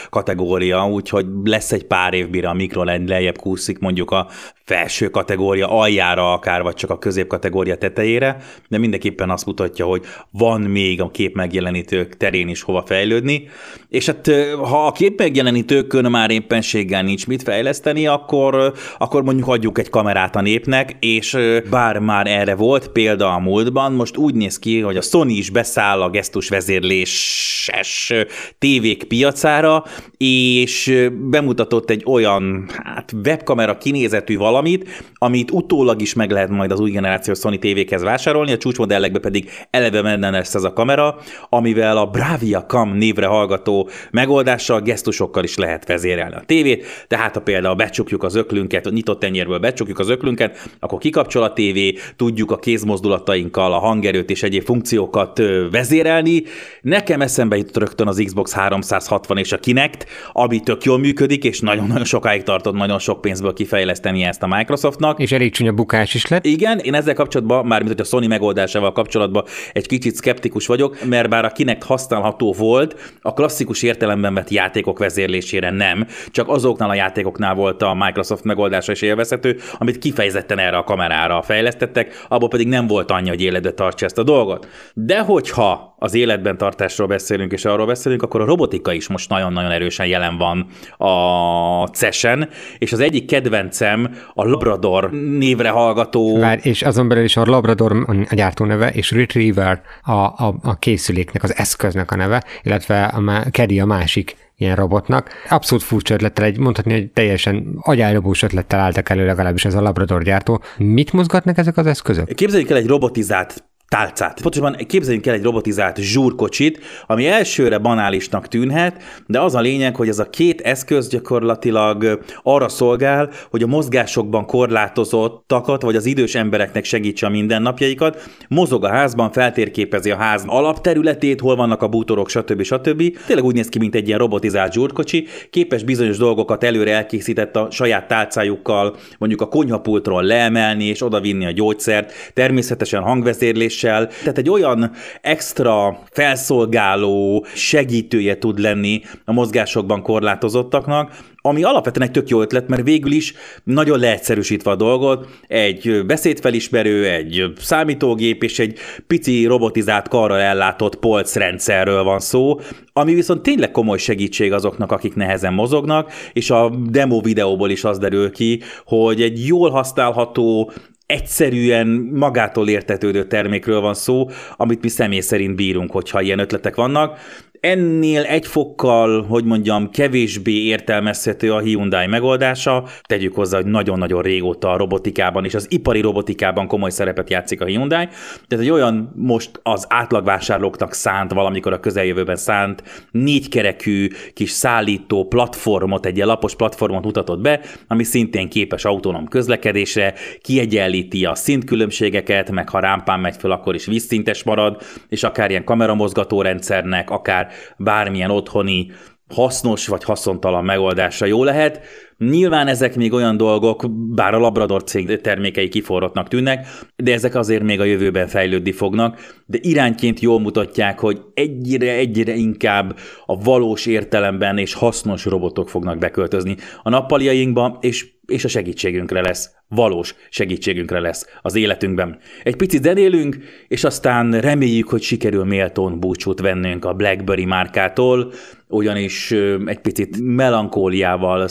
kategória, 0.09 0.87
úgyhogy 0.87 1.25
lesz 1.43 1.71
egy 1.71 1.85
pár 1.85 2.13
év, 2.13 2.29
mire 2.29 2.49
a 2.49 2.53
mikroLED 2.53 3.07
lejjebb 3.07 3.37
kúszik 3.37 3.79
mondjuk 3.79 4.11
a 4.11 4.29
felső 4.65 5.09
kategória 5.09 5.67
aljára 5.67 6.33
akár, 6.33 6.61
vagy 6.61 6.73
csak 6.73 6.89
a 6.89 6.97
középkategória 6.97 7.77
tetejére, 7.77 8.37
de 8.67 8.77
mindenképpen 8.77 9.29
azt 9.29 9.45
mutatja, 9.45 9.85
hogy 9.85 10.03
van 10.31 10.61
még 10.61 11.01
a 11.01 11.11
kép 11.11 11.35
megjelenítők 11.35 12.17
terén 12.17 12.47
is 12.47 12.61
hova 12.61 12.83
fejlődni, 12.85 13.47
és 13.89 14.05
hát 14.05 14.31
ha 14.57 14.85
a 14.85 14.91
kép 14.91 15.19
megjelenítőkön 15.19 16.11
már 16.11 16.29
éppenséggel 16.29 17.03
nincs 17.03 17.27
mit 17.27 17.43
fejleszteni, 17.43 18.07
akkor, 18.07 18.73
akkor 18.97 19.23
mondjuk 19.23 19.47
adjuk 19.47 19.77
egy 19.77 19.89
kamerát 19.89 20.35
a 20.35 20.41
népnek, 20.41 20.95
és 20.99 21.37
bár 21.69 21.99
már 21.99 22.27
erre 22.27 22.55
volt 22.55 22.87
példa 22.87 23.33
a 23.33 23.39
múltban, 23.39 23.93
most 23.93 24.17
úgy 24.17 24.35
néz 24.35 24.59
ki, 24.59 24.79
hogy 24.79 24.97
a 24.97 25.01
Sony 25.01 25.29
is 25.29 25.49
beszáll 25.49 26.01
a 26.01 26.09
gesztus 26.09 26.49
vezérléses 26.49 28.13
tévék 28.57 29.03
piacára, 29.03 29.83
és 30.17 31.07
bemutatott 31.29 31.89
egy 31.89 32.03
olyan 32.05 32.69
hát 32.83 33.11
webkamera 33.23 33.77
kinézetű 33.77 34.37
valamit, 34.55 35.03
amit 35.13 35.51
utólag 35.51 36.01
is 36.01 36.13
meg 36.13 36.31
lehet 36.31 36.49
majd 36.49 36.71
az 36.71 36.79
új 36.79 36.91
generációs 36.91 37.39
Sony 37.39 37.59
tévékhez 37.59 38.03
vásárolni, 38.03 38.51
a 38.51 38.57
csúcsmodellekbe 38.57 39.19
pedig 39.19 39.49
eleve 39.69 40.01
menne 40.01 40.29
lesz 40.29 40.55
ez 40.55 40.63
a 40.63 40.73
kamera, 40.73 41.17
amivel 41.49 41.97
a 41.97 42.05
Bravia 42.05 42.65
Cam 42.65 42.97
névre 42.97 43.25
hallgató 43.25 43.89
megoldással, 44.11 44.81
gesztusokkal 44.81 45.43
is 45.43 45.57
lehet 45.57 45.87
vezérelni 45.87 46.35
a 46.35 46.43
tévét, 46.45 46.85
tehát 47.07 47.33
ha 47.33 47.41
például 47.41 47.75
becsukjuk 47.75 48.23
az 48.23 48.35
öklünket, 48.35 48.91
nyitott 48.91 49.19
tenyérből 49.19 49.59
becsukjuk 49.59 49.99
az 49.99 50.09
öklünket, 50.09 50.69
akkor 50.79 50.99
kikapcsol 50.99 51.43
a 51.43 51.53
tévé, 51.53 51.93
tudjuk 52.15 52.51
a 52.51 52.57
kézmozdulatainkkal 52.57 53.73
a 53.73 53.79
hangerőt 53.79 54.29
és 54.29 54.43
egyéb 54.43 54.63
funkciókat 54.63 55.41
vezérelni. 55.71 56.43
Nekem 56.81 57.21
eszembe 57.21 57.57
jutott 57.57 57.77
rögtön 57.77 58.07
az 58.07 58.21
Xbox 58.25 58.53
360 58.53 59.37
és 59.37 59.51
a 59.51 59.57
Kinect, 59.57 60.05
ami 60.31 60.59
tök 60.59 60.83
jól 60.83 60.99
működik, 60.99 61.43
és 61.43 61.59
nagyon-nagyon 61.59 62.05
sokáig 62.05 62.43
tartott 62.43 62.73
nagyon 62.75 62.99
sok 62.99 63.21
pénzből 63.21 63.53
kifejleszteni 63.53 64.23
ezt 64.23 64.43
a 64.51 64.55
Microsoftnak. 64.55 65.19
És 65.19 65.31
elég 65.31 65.51
csúnya 65.51 65.71
bukás 65.71 66.13
is 66.13 66.27
lett. 66.27 66.45
Igen, 66.45 66.79
én 66.79 66.93
ezzel 66.93 67.13
kapcsolatban, 67.13 67.65
mármint 67.65 67.91
hogy 67.91 68.01
a 68.01 68.03
Sony 68.03 68.27
megoldásával 68.27 68.91
kapcsolatban 68.91 69.43
egy 69.73 69.87
kicsit 69.87 70.15
skeptikus 70.15 70.67
vagyok, 70.67 71.05
mert 71.05 71.29
bár 71.29 71.45
a 71.45 71.49
Kinect 71.49 71.83
használható 71.83 72.53
volt, 72.53 73.17
a 73.21 73.33
klasszikus 73.33 73.83
értelemben 73.83 74.33
vett 74.33 74.49
játékok 74.49 74.99
vezérlésére 74.99 75.69
nem, 75.69 76.07
csak 76.31 76.47
azoknál 76.47 76.89
a 76.89 76.93
játékoknál 76.93 77.53
volt 77.55 77.81
a 77.81 77.93
Microsoft 77.93 78.43
megoldása 78.43 78.91
is 78.91 79.01
élvezhető, 79.01 79.57
amit 79.77 79.97
kifejezetten 79.97 80.59
erre 80.59 80.77
a 80.77 80.83
kamerára 80.83 81.41
fejlesztettek, 81.41 82.25
abból 82.27 82.49
pedig 82.49 82.67
nem 82.67 82.87
volt 82.87 83.11
annyi, 83.11 83.29
hogy 83.29 83.41
életbe 83.41 83.71
tartsa 83.71 84.05
ezt 84.05 84.17
a 84.17 84.23
dolgot. 84.23 84.67
De 84.93 85.19
hogyha 85.19 85.94
az 86.05 86.13
életben 86.13 86.57
tartásról 86.57 87.07
beszélünk, 87.07 87.51
és 87.51 87.65
arról 87.65 87.85
beszélünk, 87.85 88.21
akkor 88.21 88.41
a 88.41 88.45
robotika 88.45 88.93
is 88.93 89.07
most 89.07 89.29
nagyon-nagyon 89.29 89.71
erősen 89.71 90.07
jelen 90.07 90.37
van 90.37 90.67
a 90.97 91.87
CES-en, 91.87 92.49
és 92.77 92.93
az 92.93 92.99
egyik 92.99 93.25
kedvencem 93.25 94.15
a 94.33 94.43
Labrador 94.43 95.11
névre 95.11 95.69
hallgató. 95.69 96.39
Vár, 96.39 96.59
és 96.61 96.81
azon 96.81 97.07
belül 97.07 97.23
is 97.23 97.37
a 97.37 97.45
Labrador 97.45 98.05
a 98.29 98.35
gyártó 98.35 98.65
neve, 98.65 98.89
és 98.89 99.11
Retriever 99.11 99.81
a, 100.01 100.11
a, 100.11 100.55
a 100.61 100.75
készüléknek, 100.79 101.43
az 101.43 101.55
eszköznek 101.55 102.11
a 102.11 102.15
neve, 102.15 102.43
illetve 102.63 103.03
a 103.03 103.49
Kedi 103.51 103.79
a 103.79 103.85
másik 103.85 104.35
ilyen 104.57 104.75
robotnak. 104.75 105.29
Abszolút 105.49 105.83
furcsa 105.83 106.13
ötlettel, 106.13 106.45
egy, 106.45 106.57
mondhatni, 106.57 106.91
hogy 106.91 107.11
teljesen 107.11 107.77
agyállobós 107.81 108.43
ötlettel 108.43 108.79
álltak 108.79 109.09
elő 109.09 109.25
legalábbis 109.25 109.65
ez 109.65 109.73
a 109.73 109.81
Labrador 109.81 110.23
gyártó. 110.23 110.61
Mit 110.77 111.13
mozgatnak 111.13 111.57
ezek 111.57 111.77
az 111.77 111.85
eszközök? 111.85 112.33
Képzeljük 112.33 112.69
el 112.69 112.77
egy 112.77 112.87
robotizált 112.87 113.63
tálcát. 113.87 114.41
Pontosabban 114.41 114.75
képzeljünk 114.87 115.25
el 115.25 115.33
egy 115.33 115.43
robotizált 115.43 115.97
zsúrkocsit, 115.97 116.79
ami 117.07 117.27
elsőre 117.27 117.77
banálisnak 117.77 118.47
tűnhet, 118.47 119.03
de 119.27 119.41
az 119.41 119.55
a 119.55 119.59
lényeg, 119.59 119.95
hogy 119.95 120.07
ez 120.07 120.19
a 120.19 120.29
két 120.29 120.61
eszköz 120.61 121.07
gyakorlatilag 121.07 122.19
arra 122.43 122.69
szolgál, 122.69 123.29
hogy 123.49 123.63
a 123.63 123.67
mozgásokban 123.67 124.45
korlátozottakat, 124.45 125.81
vagy 125.81 125.95
az 125.95 126.05
idős 126.05 126.35
embereknek 126.35 126.83
segítse 126.83 127.25
a 127.25 127.29
mindennapjaikat, 127.29 128.29
mozog 128.47 128.83
a 128.83 128.89
házban, 128.89 129.31
feltérképezi 129.31 130.11
a 130.11 130.15
ház 130.15 130.43
alapterületét, 130.45 131.39
hol 131.39 131.55
vannak 131.55 131.81
a 131.81 131.87
bútorok, 131.87 132.29
stb. 132.29 132.61
stb. 132.61 133.17
Tényleg 133.25 133.45
úgy 133.45 133.55
néz 133.55 133.69
ki, 133.69 133.79
mint 133.79 133.95
egy 133.95 134.07
ilyen 134.07 134.19
robotizált 134.19 134.73
zsúrkocsi, 134.73 135.27
képes 135.49 135.83
bizonyos 135.83 136.17
dolgokat 136.17 136.63
előre 136.63 136.93
elkészített 136.93 137.55
a 137.55 137.67
saját 137.71 138.07
tálcájukkal, 138.07 138.95
mondjuk 139.17 139.41
a 139.41 139.47
konyhapultról 139.47 140.23
leemelni 140.23 140.83
és 140.83 141.01
odavinni 141.01 141.45
a 141.45 141.51
gyógyszert, 141.51 142.13
természetesen 142.33 143.01
hangvezérlés 143.01 143.74
segítéssel, 143.75 144.07
tehát 144.07 144.37
egy 144.37 144.49
olyan 144.49 144.91
extra 145.21 145.99
felszolgáló 146.11 147.45
segítője 147.53 148.37
tud 148.37 148.59
lenni 148.59 149.01
a 149.25 149.31
mozgásokban 149.31 150.01
korlátozottaknak, 150.01 151.11
ami 151.41 151.63
alapvetően 151.63 152.07
egy 152.07 152.13
tök 152.13 152.29
jó 152.29 152.41
ötlet, 152.41 152.67
mert 152.67 152.83
végül 152.83 153.11
is 153.11 153.33
nagyon 153.63 153.99
leegyszerűsítve 153.99 154.71
a 154.71 154.75
dolgot, 154.75 155.27
egy 155.47 156.05
beszédfelismerő, 156.05 157.09
egy 157.09 157.53
számítógép 157.57 158.43
és 158.43 158.59
egy 158.59 158.77
pici 159.07 159.45
robotizált 159.45 160.07
karral 160.07 160.39
ellátott 160.39 160.95
polcrendszerről 160.95 162.03
van 162.03 162.19
szó, 162.19 162.59
ami 162.93 163.13
viszont 163.13 163.41
tényleg 163.41 163.71
komoly 163.71 163.97
segítség 163.97 164.53
azoknak, 164.53 164.91
akik 164.91 165.15
nehezen 165.15 165.53
mozognak, 165.53 166.11
és 166.33 166.49
a 166.49 166.69
demo 166.89 167.21
videóból 167.21 167.69
is 167.69 167.83
az 167.83 167.97
derül 167.97 168.31
ki, 168.31 168.61
hogy 168.85 169.21
egy 169.21 169.45
jól 169.47 169.69
használható, 169.69 170.71
egyszerűen 171.05 171.87
magától 172.13 172.69
értetődő 172.69 173.27
termékről 173.27 173.79
van 173.79 173.93
szó, 173.93 174.29
amit 174.55 174.81
mi 174.81 174.87
személy 174.87 175.19
szerint 175.19 175.55
bírunk, 175.55 175.91
hogyha 175.91 176.21
ilyen 176.21 176.39
ötletek 176.39 176.75
vannak. 176.75 177.19
Ennél 177.59 178.23
egy 178.23 178.47
fokkal, 178.47 179.23
hogy 179.23 179.43
mondjam, 179.43 179.89
kevésbé 179.89 180.51
értelmezhető 180.51 181.53
a 181.53 181.59
Hyundai 181.59 182.07
megoldása. 182.07 182.83
Tegyük 183.01 183.35
hozzá, 183.35 183.57
hogy 183.57 183.65
nagyon-nagyon 183.71 184.21
régóta 184.21 184.71
a 184.71 184.77
robotikában 184.77 185.45
és 185.45 185.53
az 185.53 185.67
ipari 185.69 186.01
robotikában 186.01 186.67
komoly 186.67 186.89
szerepet 186.89 187.29
játszik 187.29 187.61
a 187.61 187.65
Hyundai. 187.65 188.07
Tehát 188.47 188.65
egy 188.65 188.69
olyan 188.69 189.11
most 189.15 189.59
az 189.63 189.85
átlagvásárlóknak 189.89 190.93
szánt, 190.93 191.31
valamikor 191.31 191.73
a 191.73 191.79
közeljövőben 191.79 192.35
szánt, 192.35 192.83
négykerekű 193.11 194.07
kis 194.33 194.49
szállító 194.49 195.27
platformot, 195.27 196.05
egy 196.05 196.15
ilyen 196.15 196.27
lapos 196.27 196.55
platformot 196.55 197.03
mutatott 197.03 197.41
be, 197.41 197.61
ami 197.87 198.03
szintén 198.03 198.49
képes 198.49 198.85
autonóm 198.85 199.27
közlekedésre, 199.27 200.13
kiegyenlíti 200.41 201.25
a 201.25 201.35
szintkülönbségeket, 201.35 202.51
meg 202.51 202.69
ha 202.69 202.79
rámpán 202.79 203.19
megy 203.19 203.35
föl, 203.37 203.51
akkor 203.51 203.75
is 203.75 203.85
vízszintes 203.85 204.43
marad, 204.43 204.81
és 205.09 205.23
akár 205.23 205.49
ilyen 205.49 205.63
kameramozgatórendszernek, 205.63 207.09
akár 207.09 207.47
bármilyen 207.77 208.31
otthoni 208.31 208.91
hasznos 209.33 209.87
vagy 209.87 210.03
haszontalan 210.03 210.65
megoldása 210.65 211.25
jó 211.25 211.43
lehet. 211.43 211.81
Nyilván 212.17 212.67
ezek 212.67 212.95
még 212.95 213.13
olyan 213.13 213.37
dolgok, 213.37 213.85
bár 214.15 214.33
a 214.33 214.39
Labrador 214.39 214.83
cég 214.83 215.21
termékei 215.21 215.67
kiforrottnak 215.67 216.27
tűnnek, 216.27 216.67
de 216.95 217.13
ezek 217.13 217.35
azért 217.35 217.63
még 217.63 217.79
a 217.79 217.83
jövőben 217.83 218.27
fejlődni 218.27 218.71
fognak, 218.71 219.43
de 219.45 219.57
irányként 219.61 220.19
jól 220.19 220.39
mutatják, 220.39 220.99
hogy 220.99 221.21
egyre, 221.33 221.91
egyre 221.91 222.35
inkább 222.35 222.97
a 223.25 223.43
valós 223.43 223.85
értelemben 223.85 224.57
és 224.57 224.73
hasznos 224.73 225.25
robotok 225.25 225.69
fognak 225.69 225.97
beköltözni 225.97 226.55
a 226.83 226.89
nappaliainkba, 226.89 227.77
és 227.81 228.13
és 228.25 228.45
a 228.45 228.47
segítségünkre 228.47 229.21
lesz, 229.21 229.51
valós 229.67 230.15
segítségünkre 230.29 230.99
lesz 230.99 231.25
az 231.41 231.55
életünkben. 231.55 232.17
Egy 232.43 232.55
picit 232.55 232.83
zenélünk, 232.83 233.37
és 233.67 233.83
aztán 233.83 234.39
reméljük, 234.39 234.89
hogy 234.89 235.01
sikerül 235.01 235.43
méltón 235.43 235.99
búcsút 235.99 236.39
vennünk 236.39 236.85
a 236.85 236.93
BlackBerry 236.93 237.45
márkától, 237.45 238.33
ugyanis 238.67 239.31
egy 239.65 239.79
picit 239.81 240.21
melankóliával, 240.21 241.47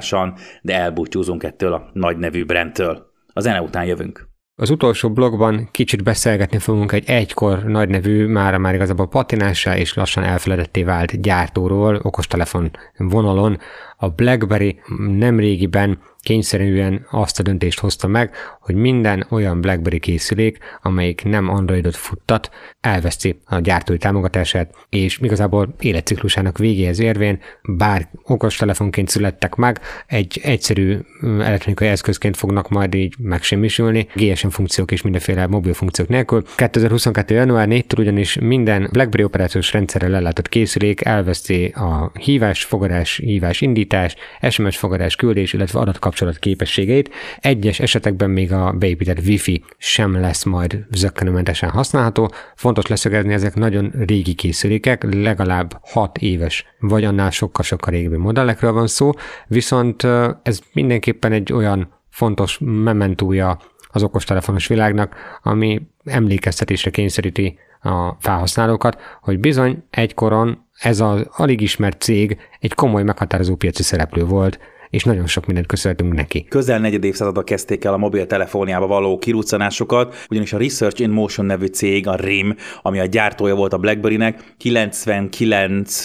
szomorkásan, 0.00 0.34
de 0.62 0.74
elbúcsúzunk 0.74 1.42
ettől 1.42 1.72
a 1.72 1.90
nagy 1.92 2.16
nevű 2.16 2.44
brandtől. 2.44 3.06
A 3.32 3.40
zene 3.40 3.62
után 3.62 3.84
jövünk. 3.84 4.28
Az 4.58 4.70
utolsó 4.70 5.10
blogban 5.10 5.68
kicsit 5.70 6.02
beszélgetni 6.02 6.58
fogunk 6.58 6.92
egy 6.92 7.08
egykor 7.08 7.64
nagynevű, 7.64 8.26
már 8.26 8.56
már 8.56 8.74
igazából 8.74 9.08
patinássá 9.08 9.76
és 9.76 9.94
lassan 9.94 10.24
elfeledetté 10.24 10.82
vált 10.82 11.20
gyártóról, 11.20 12.00
okostelefon 12.02 12.70
vonalon. 12.96 13.58
A 13.96 14.08
BlackBerry 14.08 14.80
nemrégiben 14.98 15.98
kényszerűen 16.26 17.06
azt 17.10 17.38
a 17.38 17.42
döntést 17.42 17.80
hozta 17.80 18.06
meg, 18.06 18.34
hogy 18.60 18.74
minden 18.74 19.26
olyan 19.30 19.60
BlackBerry 19.60 19.98
készülék, 19.98 20.58
amelyik 20.82 21.24
nem 21.24 21.48
Androidot 21.48 21.96
futtat, 21.96 22.50
elveszti 22.80 23.38
a 23.44 23.58
gyártói 23.58 23.98
támogatását, 23.98 24.74
és 24.88 25.18
igazából 25.18 25.74
életciklusának 25.80 26.58
végéhez 26.58 27.00
érvén, 27.00 27.38
bár 27.62 28.08
okostelefonként 28.22 29.08
születtek 29.08 29.54
meg, 29.54 29.80
egy 30.06 30.40
egyszerű 30.42 30.98
elektronikai 31.22 31.88
eszközként 31.88 32.36
fognak 32.36 32.68
majd 32.68 32.94
így 32.94 33.14
megsemmisülni, 33.18 34.06
GSM 34.14 34.48
funkciók 34.48 34.90
és 34.90 35.02
mindenféle 35.02 35.46
mobil 35.46 35.74
funkciók 35.74 36.08
nélkül. 36.08 36.42
2022. 36.56 37.34
január 37.34 37.66
4-től 37.70 37.98
ugyanis 37.98 38.38
minden 38.38 38.88
BlackBerry 38.92 39.24
operációs 39.24 39.72
rendszerrel 39.72 40.14
ellátott 40.14 40.48
készülék 40.48 41.04
elveszti 41.04 41.64
a 41.64 42.10
hívás, 42.20 42.64
fogadás, 42.64 43.16
hívás 43.16 43.60
indítás, 43.60 44.14
SMS 44.50 44.76
fogadás, 44.76 45.16
küldés, 45.16 45.52
illetve 45.52 45.78
adatkapcsolat 45.78 46.14
képességeit. 46.38 47.10
Egyes 47.38 47.80
esetekben 47.80 48.30
még 48.30 48.52
a 48.52 48.72
beépített 48.72 49.18
Wi-Fi 49.18 49.64
sem 49.78 50.20
lesz 50.20 50.44
majd 50.44 50.84
zökkenőmentesen 50.90 51.70
használható. 51.70 52.30
Fontos 52.54 52.86
leszögezni, 52.86 53.32
ezek 53.32 53.54
nagyon 53.54 53.92
régi 54.06 54.34
készülékek, 54.34 55.14
legalább 55.14 55.78
6 55.82 56.18
éves, 56.18 56.64
vagy 56.78 57.04
annál 57.04 57.30
sokkal-sokkal 57.30 57.92
régebbi 57.92 58.16
modellekről 58.16 58.72
van 58.72 58.86
szó, 58.86 59.10
viszont 59.46 60.02
ez 60.42 60.60
mindenképpen 60.72 61.32
egy 61.32 61.52
olyan 61.52 61.94
fontos 62.10 62.58
mementója 62.60 63.58
az 63.88 64.02
okostelefonos 64.02 64.66
világnak, 64.66 65.14
ami 65.42 65.82
emlékeztetésre 66.04 66.90
kényszeríti 66.90 67.58
a 67.80 68.16
felhasználókat, 68.18 69.00
hogy 69.20 69.38
bizony 69.38 69.84
egykoron 69.90 70.64
ez 70.78 71.00
az 71.00 71.26
alig 71.30 71.60
ismert 71.60 72.00
cég 72.00 72.38
egy 72.60 72.74
komoly 72.74 73.02
meghatározó 73.02 73.56
piaci 73.56 73.82
szereplő 73.82 74.24
volt, 74.24 74.58
és 74.90 75.04
nagyon 75.04 75.26
sok 75.26 75.46
mindent 75.46 75.66
köszönhetünk 75.66 76.14
neki. 76.14 76.46
Közel 76.48 76.78
negyed 76.78 77.04
évszázada 77.04 77.42
kezdték 77.42 77.84
el 77.84 77.92
a 77.92 77.96
mobiltelefóniába 77.96 78.86
való 78.86 79.18
kiruccanásokat, 79.18 80.26
ugyanis 80.30 80.52
a 80.52 80.58
Research 80.58 81.00
in 81.00 81.10
Motion 81.10 81.46
nevű 81.46 81.66
cég, 81.66 82.06
a 82.06 82.14
RIM, 82.14 82.56
ami 82.82 82.98
a 82.98 83.06
gyártója 83.06 83.54
volt 83.54 83.72
a 83.72 83.78
BlackBerry-nek, 83.78 84.54
99. 84.58 86.02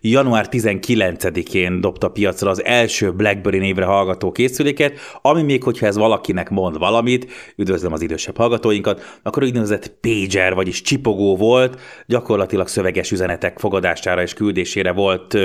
január 0.00 0.46
19-én 0.50 1.80
dobta 1.80 2.08
piacra 2.08 2.50
az 2.50 2.64
első 2.64 3.12
BlackBerry 3.12 3.58
névre 3.58 3.84
hallgató 3.84 4.32
készüléket, 4.32 4.98
ami 5.22 5.42
még, 5.42 5.62
hogyha 5.62 5.86
ez 5.86 5.96
valakinek 5.96 6.50
mond 6.50 6.78
valamit, 6.78 7.32
üdvözlöm 7.56 7.92
az 7.92 8.02
idősebb 8.02 8.36
hallgatóinkat, 8.36 9.18
akkor 9.22 9.42
úgynevezett 9.42 9.92
pager, 10.00 10.54
vagyis 10.54 10.82
csipogó 10.82 11.36
volt, 11.36 11.80
gyakorlatilag 12.06 12.68
szöveges 12.68 13.10
üzenetek 13.10 13.58
fogadására 13.58 14.22
és 14.22 14.34
küldésére 14.34 14.92
volt 14.92 15.36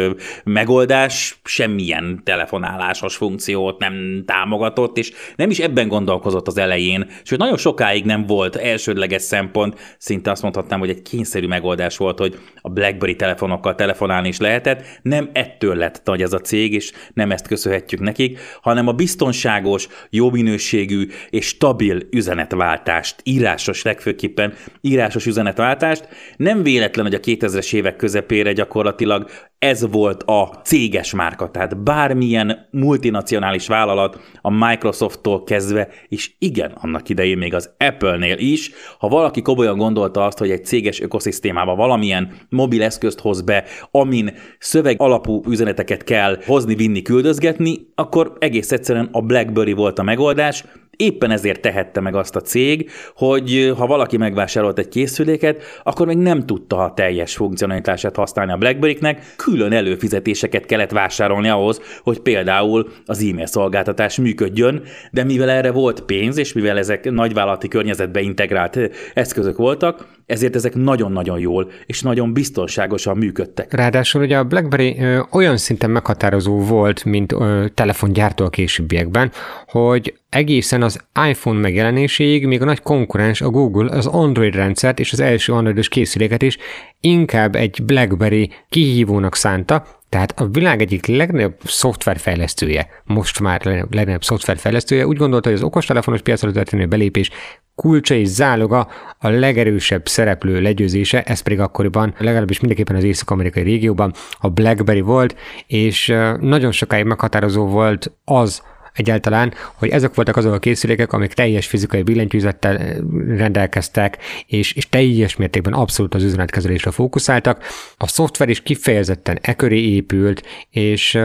megoldás, 0.43 1.39
semmilyen 1.43 2.21
telefonál 2.23 2.66
állásos 2.67 3.15
funkciót 3.15 3.79
nem 3.79 4.23
támogatott, 4.25 4.97
és 4.97 5.11
nem 5.35 5.49
is 5.49 5.59
ebben 5.59 5.87
gondolkozott 5.87 6.47
az 6.47 6.57
elején, 6.57 7.09
sőt 7.23 7.39
nagyon 7.39 7.57
sokáig 7.57 8.05
nem 8.05 8.25
volt 8.25 8.55
elsődleges 8.55 9.21
szempont, 9.21 9.95
szinte 9.97 10.31
azt 10.31 10.41
mondhatnám, 10.41 10.79
hogy 10.79 10.89
egy 10.89 11.01
kényszerű 11.01 11.47
megoldás 11.47 11.97
volt, 11.97 12.19
hogy 12.19 12.39
a 12.61 12.69
BlackBerry 12.69 13.15
telefonokkal 13.15 13.75
telefonálni 13.75 14.27
is 14.27 14.37
lehetett, 14.37 14.85
nem 15.01 15.29
ettől 15.33 15.75
lett 15.75 16.01
nagy 16.03 16.21
ez 16.21 16.33
a 16.33 16.39
cég, 16.39 16.73
és 16.73 16.91
nem 17.13 17.31
ezt 17.31 17.47
köszönhetjük 17.47 18.01
nekik, 18.01 18.39
hanem 18.61 18.87
a 18.87 18.91
biztonságos, 18.91 19.87
jó 20.09 20.29
minőségű 20.29 21.07
és 21.29 21.45
stabil 21.45 21.99
üzenetváltást, 22.11 23.15
írásos 23.23 23.81
legfőképpen 23.81 24.53
írásos 24.81 25.25
üzenetváltást. 25.25 26.07
Nem 26.37 26.63
véletlen, 26.63 27.05
hogy 27.05 27.13
a 27.13 27.19
2000-es 27.19 27.73
évek 27.73 27.95
közepére 27.95 28.53
gyakorlatilag 28.53 29.29
ez 29.59 29.91
volt 29.91 30.23
a 30.23 30.61
céges 30.63 31.13
márka, 31.13 31.51
tehát 31.51 31.83
bármilyen 31.83 32.67
multinacionális 32.71 33.67
vállalat, 33.67 34.19
a 34.41 34.49
Microsofttól 34.49 35.43
kezdve, 35.43 35.87
és 36.07 36.31
igen, 36.39 36.71
annak 36.71 37.09
idején 37.09 37.37
még 37.37 37.53
az 37.53 37.69
Apple-nél 37.77 38.37
is, 38.37 38.71
ha 38.99 39.07
valaki 39.07 39.41
komolyan 39.41 39.77
gondolta 39.77 40.25
azt, 40.25 40.37
hogy 40.37 40.51
egy 40.51 40.65
céges 40.65 41.01
ökoszisztémába 41.01 41.75
valamilyen 41.75 42.31
mobil 42.49 42.83
eszközt 42.83 43.19
hoz 43.19 43.41
be, 43.41 43.63
amin 43.91 44.33
szöveg 44.59 45.01
alapú 45.01 45.43
üzeneteket 45.47 46.03
kell 46.03 46.37
hozni, 46.45 46.75
vinni, 46.75 47.01
küldözgetni, 47.01 47.75
akkor 47.95 48.33
egész 48.39 48.71
egyszerűen 48.71 49.09
a 49.11 49.21
BlackBerry 49.21 49.73
volt 49.73 49.99
a 49.99 50.03
megoldás, 50.03 50.63
Éppen 50.97 51.31
ezért 51.31 51.61
tehette 51.61 51.99
meg 51.99 52.15
azt 52.15 52.35
a 52.35 52.41
cég, 52.41 52.89
hogy 53.15 53.73
ha 53.77 53.87
valaki 53.87 54.17
megvásárolt 54.17 54.79
egy 54.79 54.87
készüléket, 54.87 55.63
akkor 55.83 56.07
még 56.07 56.17
nem 56.17 56.45
tudta 56.45 56.77
a 56.77 56.93
teljes 56.93 57.35
funkcionalitását 57.35 58.15
használni 58.15 58.51
a 58.51 58.57
BlackBerry-nek, 58.57 59.33
külön 59.35 59.71
előfizetéseket 59.71 60.65
kellett 60.65 60.91
vásárolni 60.91 61.49
ahhoz, 61.49 61.81
hogy 62.03 62.19
például 62.19 62.89
az 63.05 63.23
e-mail 63.23 63.45
szolgáltatás 63.45 64.17
működjön, 64.17 64.83
de 65.11 65.23
mivel 65.23 65.49
erre 65.49 65.71
volt 65.71 66.01
pénz, 66.01 66.37
és 66.37 66.53
mivel 66.53 66.77
ezek 66.77 67.11
nagyvállalati 67.11 67.67
környezetbe 67.67 68.21
integrált 68.21 68.79
eszközök 69.13 69.57
voltak, 69.57 70.16
ezért 70.27 70.55
ezek 70.55 70.75
nagyon-nagyon 70.75 71.39
jól 71.39 71.71
és 71.85 72.01
nagyon 72.01 72.33
biztonságosan 72.33 73.17
működtek. 73.17 73.73
Ráadásul 73.73 74.21
ugye 74.21 74.37
a 74.37 74.43
BlackBerry 74.43 74.95
ö, 74.99 75.21
olyan 75.31 75.57
szinten 75.57 75.89
meghatározó 75.89 76.59
volt, 76.59 77.05
mint 77.05 77.31
ö, 77.31 77.65
telefongyártó 77.73 78.45
a 78.45 78.49
későbbiekben, 78.49 79.31
hogy 79.67 80.13
egészen 80.29 80.81
az 80.81 81.03
iPhone 81.29 81.59
megjelenéséig 81.59 82.45
még 82.45 82.61
a 82.61 82.65
nagy 82.65 82.81
konkurens 82.81 83.41
a 83.41 83.49
Google 83.49 83.95
az 83.95 84.05
Android 84.05 84.55
rendszert 84.55 84.99
és 84.99 85.11
az 85.11 85.19
első 85.19 85.53
Androidos 85.53 85.89
készüléket 85.89 86.41
is 86.41 86.57
inkább 86.99 87.55
egy 87.55 87.83
BlackBerry 87.83 88.51
kihívónak 88.69 89.35
szánta, 89.35 89.85
tehát 90.09 90.39
a 90.39 90.47
világ 90.47 90.81
egyik 90.81 91.05
legnagyobb 91.05 91.55
szoftverfejlesztője, 91.63 92.87
most 93.03 93.39
már 93.39 93.65
legnagyobb 93.65 94.23
szoftverfejlesztője 94.23 95.07
úgy 95.07 95.17
gondolta, 95.17 95.49
hogy 95.49 95.57
az 95.57 95.63
okostelefonos 95.63 96.21
piacra 96.21 96.51
történő 96.51 96.85
belépés 96.85 97.29
kulcsa 97.77 98.15
és 98.15 98.27
záloga 98.27 98.87
a 99.19 99.27
legerősebb 99.29 100.07
szereplő 100.07 100.61
legyőzése, 100.61 101.23
ez 101.23 101.39
pedig 101.39 101.59
akkoriban, 101.59 102.15
legalábbis 102.17 102.59
mindenképpen 102.59 102.95
az 102.95 103.03
észak-amerikai 103.03 103.63
régióban 103.63 104.13
a 104.39 104.49
BlackBerry 104.49 105.01
volt, 105.01 105.35
és 105.67 106.13
nagyon 106.39 106.71
sokáig 106.71 107.05
meghatározó 107.05 107.65
volt 107.65 108.11
az, 108.25 108.61
egyáltalán, 108.97 109.53
hogy 109.73 109.89
ezek 109.89 110.15
voltak 110.15 110.37
azok 110.37 110.53
a 110.53 110.59
készülékek, 110.59 111.13
amik 111.13 111.33
teljes 111.33 111.67
fizikai 111.67 112.01
billentyűzettel 112.01 113.01
rendelkeztek, 113.27 114.17
és, 114.47 114.73
és 114.73 114.89
teljes 114.89 115.35
mértékben 115.35 115.73
abszolút 115.73 116.15
az 116.15 116.23
üzenetkezelésre 116.23 116.91
fókuszáltak. 116.91 117.63
A 117.97 118.07
szoftver 118.07 118.49
is 118.49 118.61
kifejezetten 118.61 119.39
e 119.41 119.53
köré 119.53 119.81
épült, 119.81 120.43
és 120.69 121.15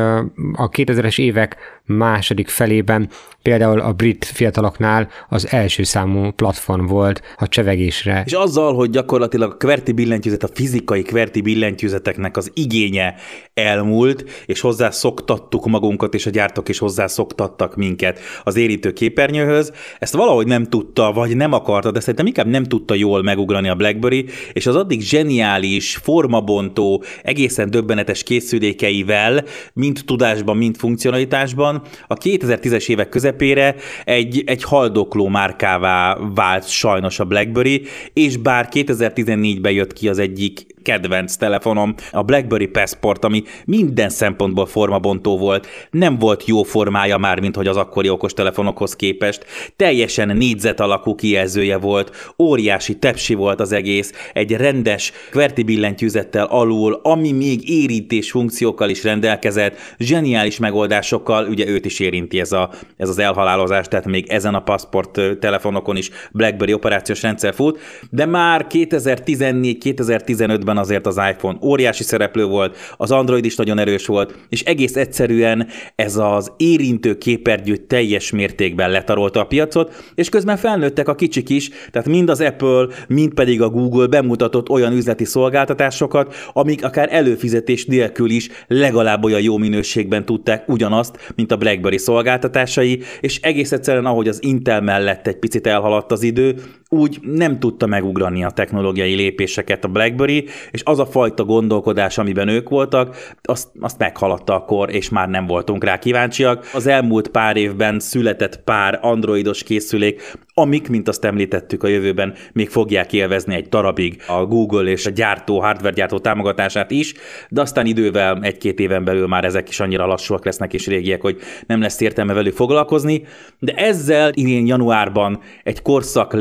a 0.52 0.68
2000-es 0.68 1.20
évek 1.20 1.56
második 1.84 2.48
felében 2.48 3.08
például 3.42 3.80
a 3.80 3.92
brit 3.92 4.24
fiataloknál 4.24 5.08
az 5.28 5.52
első 5.52 5.82
számú 5.82 6.30
platform 6.30 6.86
volt 6.86 7.22
a 7.36 7.48
csevegésre. 7.48 8.22
És 8.26 8.32
azzal, 8.32 8.74
hogy 8.74 8.90
gyakorlatilag 8.90 9.52
a 9.52 9.56
kverti 9.56 9.92
billentyűzet, 9.92 10.42
a 10.42 10.48
fizikai 10.54 11.02
kverti 11.02 11.40
billentyűzeteknek 11.40 12.36
az 12.36 12.50
igénye 12.54 13.14
elmúlt, 13.54 14.24
és 14.46 14.60
hozzá 14.60 14.90
szoktattuk 14.90 15.66
magunkat, 15.66 16.14
és 16.14 16.26
a 16.26 16.30
gyártók 16.30 16.68
is 16.68 16.78
hozzá 16.78 17.06
szoktattak 17.06 17.76
minket 17.76 18.18
az 18.44 18.56
érítő 18.56 18.92
képernyőhöz, 18.92 19.72
ezt 19.98 20.14
valahogy 20.14 20.46
nem 20.46 20.64
tudta, 20.64 21.12
vagy 21.12 21.36
nem 21.36 21.52
akarta, 21.52 21.90
de 21.90 22.00
szerintem 22.00 22.26
inkább 22.26 22.46
nem 22.46 22.64
tudta 22.64 22.94
jól 22.94 23.22
megugrani 23.22 23.68
a 23.68 23.74
BlackBerry, 23.74 24.26
és 24.52 24.66
az 24.66 24.76
addig 24.76 25.00
zseniális, 25.00 25.96
formabontó, 25.96 27.04
egészen 27.22 27.70
döbbenetes 27.70 28.22
készülékeivel, 28.22 29.44
mind 29.72 30.00
tudásban, 30.04 30.56
mind 30.56 30.76
funkcionalitásban, 30.76 31.71
a 32.06 32.14
2010-es 32.14 32.88
évek 32.88 33.08
közepére 33.08 33.74
egy, 34.04 34.42
egy 34.46 34.62
haldokló 34.62 35.28
márkává 35.28 36.18
vált 36.34 36.68
sajnos 36.68 37.18
a 37.18 37.24
BlackBerry, 37.24 37.82
és 38.12 38.36
bár 38.36 38.68
2014-ben 38.72 39.72
jött 39.72 39.92
ki 39.92 40.08
az 40.08 40.18
egyik 40.18 40.66
kedvenc 40.82 41.36
telefonom, 41.36 41.94
a 42.10 42.22
BlackBerry 42.22 42.66
Passport, 42.66 43.24
ami 43.24 43.42
minden 43.64 44.08
szempontból 44.08 44.66
formabontó 44.66 45.38
volt, 45.38 45.66
nem 45.90 46.18
volt 46.18 46.46
jó 46.46 46.62
formája 46.62 47.18
már, 47.18 47.40
mint 47.40 47.56
hogy 47.56 47.66
az 47.66 47.76
akkori 47.76 48.08
okostelefonokhoz 48.08 48.96
képest, 48.96 49.44
teljesen 49.76 50.36
négyzet 50.36 50.80
alakú 50.80 51.14
kijelzője 51.14 51.76
volt, 51.76 52.34
óriási 52.38 52.98
tepsi 52.98 53.34
volt 53.34 53.60
az 53.60 53.72
egész, 53.72 54.12
egy 54.32 54.52
rendes 54.52 55.12
kverti 55.30 55.62
billentyűzettel 55.62 56.46
alul, 56.46 57.00
ami 57.02 57.32
még 57.32 57.68
érintés 57.68 58.30
funkciókkal 58.30 58.90
is 58.90 59.04
rendelkezett, 59.04 59.76
zseniális 59.98 60.58
megoldásokkal, 60.58 61.46
ugye 61.46 61.66
őt 61.66 61.84
is 61.84 62.00
érinti 62.00 62.40
ez, 62.40 62.52
a, 62.52 62.70
ez 62.96 63.08
az 63.08 63.18
elhalálozás, 63.18 63.88
tehát 63.88 64.06
még 64.06 64.26
ezen 64.28 64.54
a 64.54 64.62
Passport 64.62 65.20
telefonokon 65.40 65.96
is 65.96 66.10
BlackBerry 66.32 66.72
operációs 66.72 67.22
rendszer 67.22 67.54
fut, 67.54 67.78
de 68.10 68.26
már 68.26 68.66
2014-2015-ben 68.70 70.71
esetben 70.72 70.76
azért 70.76 71.06
az 71.06 71.20
iPhone 71.30 71.58
óriási 71.62 72.02
szereplő 72.02 72.44
volt, 72.44 72.76
az 72.96 73.10
Android 73.10 73.44
is 73.44 73.56
nagyon 73.56 73.78
erős 73.78 74.06
volt, 74.06 74.34
és 74.48 74.62
egész 74.62 74.96
egyszerűen 74.96 75.66
ez 75.94 76.16
az 76.16 76.52
érintő 76.56 77.18
képernyő 77.18 77.76
teljes 77.76 78.30
mértékben 78.30 78.90
letarolta 78.90 79.40
a 79.40 79.46
piacot, 79.46 80.12
és 80.14 80.28
közben 80.28 80.56
felnőttek 80.56 81.08
a 81.08 81.14
kicsik 81.14 81.48
is, 81.48 81.70
tehát 81.90 82.08
mind 82.08 82.28
az 82.28 82.40
Apple, 82.40 82.86
mind 83.08 83.34
pedig 83.34 83.62
a 83.62 83.68
Google 83.68 84.06
bemutatott 84.06 84.68
olyan 84.68 84.92
üzleti 84.92 85.24
szolgáltatásokat, 85.24 86.34
amik 86.52 86.84
akár 86.84 87.08
előfizetés 87.10 87.84
nélkül 87.84 88.30
is 88.30 88.48
legalább 88.66 89.24
olyan 89.24 89.40
jó 89.40 89.56
minőségben 89.56 90.24
tudták 90.24 90.68
ugyanazt, 90.68 91.32
mint 91.36 91.52
a 91.52 91.56
BlackBerry 91.56 91.98
szolgáltatásai, 91.98 93.02
és 93.20 93.40
egész 93.40 93.72
egyszerűen, 93.72 94.06
ahogy 94.06 94.28
az 94.28 94.42
Intel 94.42 94.80
mellett 94.80 95.26
egy 95.26 95.38
picit 95.38 95.66
elhaladt 95.66 96.12
az 96.12 96.22
idő, 96.22 96.54
úgy 96.92 97.18
nem 97.22 97.58
tudta 97.58 97.86
megugrani 97.86 98.44
a 98.44 98.50
technológiai 98.50 99.14
lépéseket 99.14 99.84
a 99.84 99.88
BlackBerry, 99.88 100.44
és 100.70 100.82
az 100.84 100.98
a 100.98 101.06
fajta 101.06 101.44
gondolkodás, 101.44 102.18
amiben 102.18 102.48
ők 102.48 102.68
voltak, 102.68 103.34
azt, 103.42 103.68
azt 103.80 103.98
meghaladta 103.98 104.54
a 104.54 104.64
kor, 104.64 104.94
és 104.94 105.08
már 105.08 105.28
nem 105.28 105.46
voltunk 105.46 105.84
rá 105.84 105.98
kíváncsiak. 105.98 106.70
Az 106.72 106.86
elmúlt 106.86 107.28
pár 107.28 107.56
évben 107.56 107.98
született 107.98 108.60
pár 108.64 108.98
androidos 109.02 109.62
készülék, 109.62 110.36
amik, 110.54 110.88
mint 110.88 111.08
azt 111.08 111.24
említettük 111.24 111.82
a 111.82 111.88
jövőben, 111.88 112.34
még 112.52 112.68
fogják 112.68 113.12
élvezni 113.12 113.54
egy 113.54 113.68
darabig 113.68 114.22
a 114.26 114.44
Google 114.44 114.90
és 114.90 115.06
a 115.06 115.10
gyártó, 115.10 115.60
hardware 115.60 115.94
gyártó 115.94 116.18
támogatását 116.18 116.90
is, 116.90 117.14
de 117.48 117.60
aztán 117.60 117.86
idővel, 117.86 118.38
egy-két 118.42 118.80
éven 118.80 119.04
belül 119.04 119.26
már 119.26 119.44
ezek 119.44 119.68
is 119.68 119.80
annyira 119.80 120.06
lassúak 120.06 120.44
lesznek 120.44 120.72
és 120.72 120.86
régiek, 120.86 121.20
hogy 121.20 121.38
nem 121.66 121.80
lesz 121.80 122.00
értelme 122.00 122.32
velük 122.32 122.54
foglalkozni, 122.54 123.24
de 123.58 123.72
ezzel 123.72 124.30
idén 124.34 124.66
januárban 124.66 125.40
egy 125.62 125.82
korszak 125.82 126.32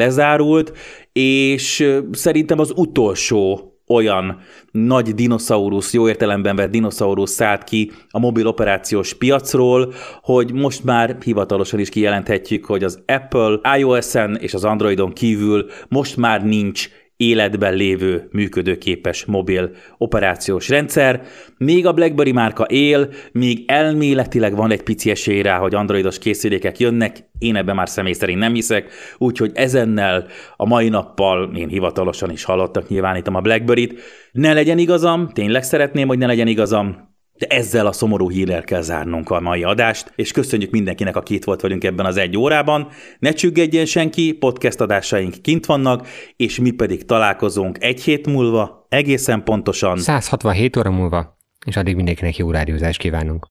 lezárult, 0.42 0.74
és 1.12 1.88
szerintem 2.12 2.60
az 2.60 2.74
utolsó 2.76 3.66
olyan 3.88 4.40
nagy 4.72 5.14
dinoszaurusz, 5.14 5.94
jó 5.94 6.08
értelemben 6.08 6.56
vett 6.56 6.72
dinoszaurusz 6.72 7.32
szállt 7.32 7.64
ki 7.64 7.92
a 8.10 8.20
mobil 8.20 8.48
operációs 8.48 9.14
piacról, 9.14 9.94
hogy 10.22 10.54
most 10.54 10.84
már 10.84 11.18
hivatalosan 11.24 11.80
is 11.80 11.90
kijelenthetjük, 11.90 12.66
hogy 12.66 12.84
az 12.84 13.04
Apple 13.08 13.78
iOS-en 13.78 14.36
és 14.36 14.54
az 14.54 14.64
Androidon 14.64 15.14
kívül 15.14 15.66
most 15.88 16.18
már 16.18 16.46
nincs 16.46 16.90
életben 17.22 17.74
lévő 17.74 18.28
működőképes 18.32 19.26
mobil 19.26 19.72
operációs 19.98 20.70
rendszer. 20.70 21.22
Még 21.58 21.86
a 21.86 21.94
BlackBerry 21.94 22.32
márka 22.32 22.64
él, 22.64 23.10
még 23.32 23.64
elméletileg 23.68 24.56
van 24.56 24.72
egy 24.72 24.84
pici 24.84 25.10
esély 25.10 25.42
rá, 25.42 25.58
hogy 25.58 25.76
androidos 25.76 26.20
készülékek 26.20 26.80
jönnek, 26.80 27.30
én 27.40 27.56
ebben 27.56 27.76
már 27.76 27.90
személy 27.90 28.14
szerint 28.14 28.40
nem 28.40 28.54
hiszek, 28.54 28.92
úgyhogy 29.18 29.52
ezennel 29.54 30.28
a 30.56 30.66
mai 30.66 30.90
nappal 30.90 31.56
én 31.56 31.68
hivatalosan 31.68 32.32
is 32.32 32.44
hallottak 32.44 32.90
nyilvánítom 32.90 33.36
a 33.36 33.42
BlackBerry-t. 33.42 34.00
Ne 34.32 34.54
legyen 34.54 34.78
igazam, 34.78 35.30
tényleg 35.34 35.64
szeretném, 35.64 36.08
hogy 36.08 36.18
ne 36.18 36.26
legyen 36.26 36.48
igazam, 36.48 37.11
de 37.42 37.48
ezzel 37.48 37.88
a 37.88 37.92
szomorú 37.92 38.30
hírrel 38.30 38.64
kell 38.64 38.82
zárnunk 38.82 39.30
a 39.30 39.40
mai 39.40 39.64
adást, 39.64 40.14
és 40.16 40.32
köszönjük 40.32 40.72
mindenkinek, 40.72 41.16
aki 41.16 41.34
itt 41.34 41.44
volt 41.44 41.62
velünk 41.62 41.84
ebben 41.84 42.06
az 42.06 42.18
egy 42.18 42.38
órában. 42.38 42.88
Ne 43.20 43.32
csüggedjen 43.32 43.86
senki, 43.86 44.34
podcast 44.34 44.82
adásaink 44.82 45.42
kint 45.42 45.66
vannak, 45.66 46.08
és 46.36 46.60
mi 46.60 46.72
pedig 46.72 47.06
találkozunk 47.06 47.84
egy 47.84 48.02
hét 48.02 48.28
múlva, 48.28 48.86
egészen 48.90 49.44
pontosan. 49.44 49.98
167 49.98 50.78
óra 50.78 50.92
múlva, 50.92 51.38
és 51.66 51.76
addig 51.76 51.96
mindenkinek 51.96 52.38
jó 52.38 52.52
rádiózást 52.52 53.00
kívánunk. 53.00 53.48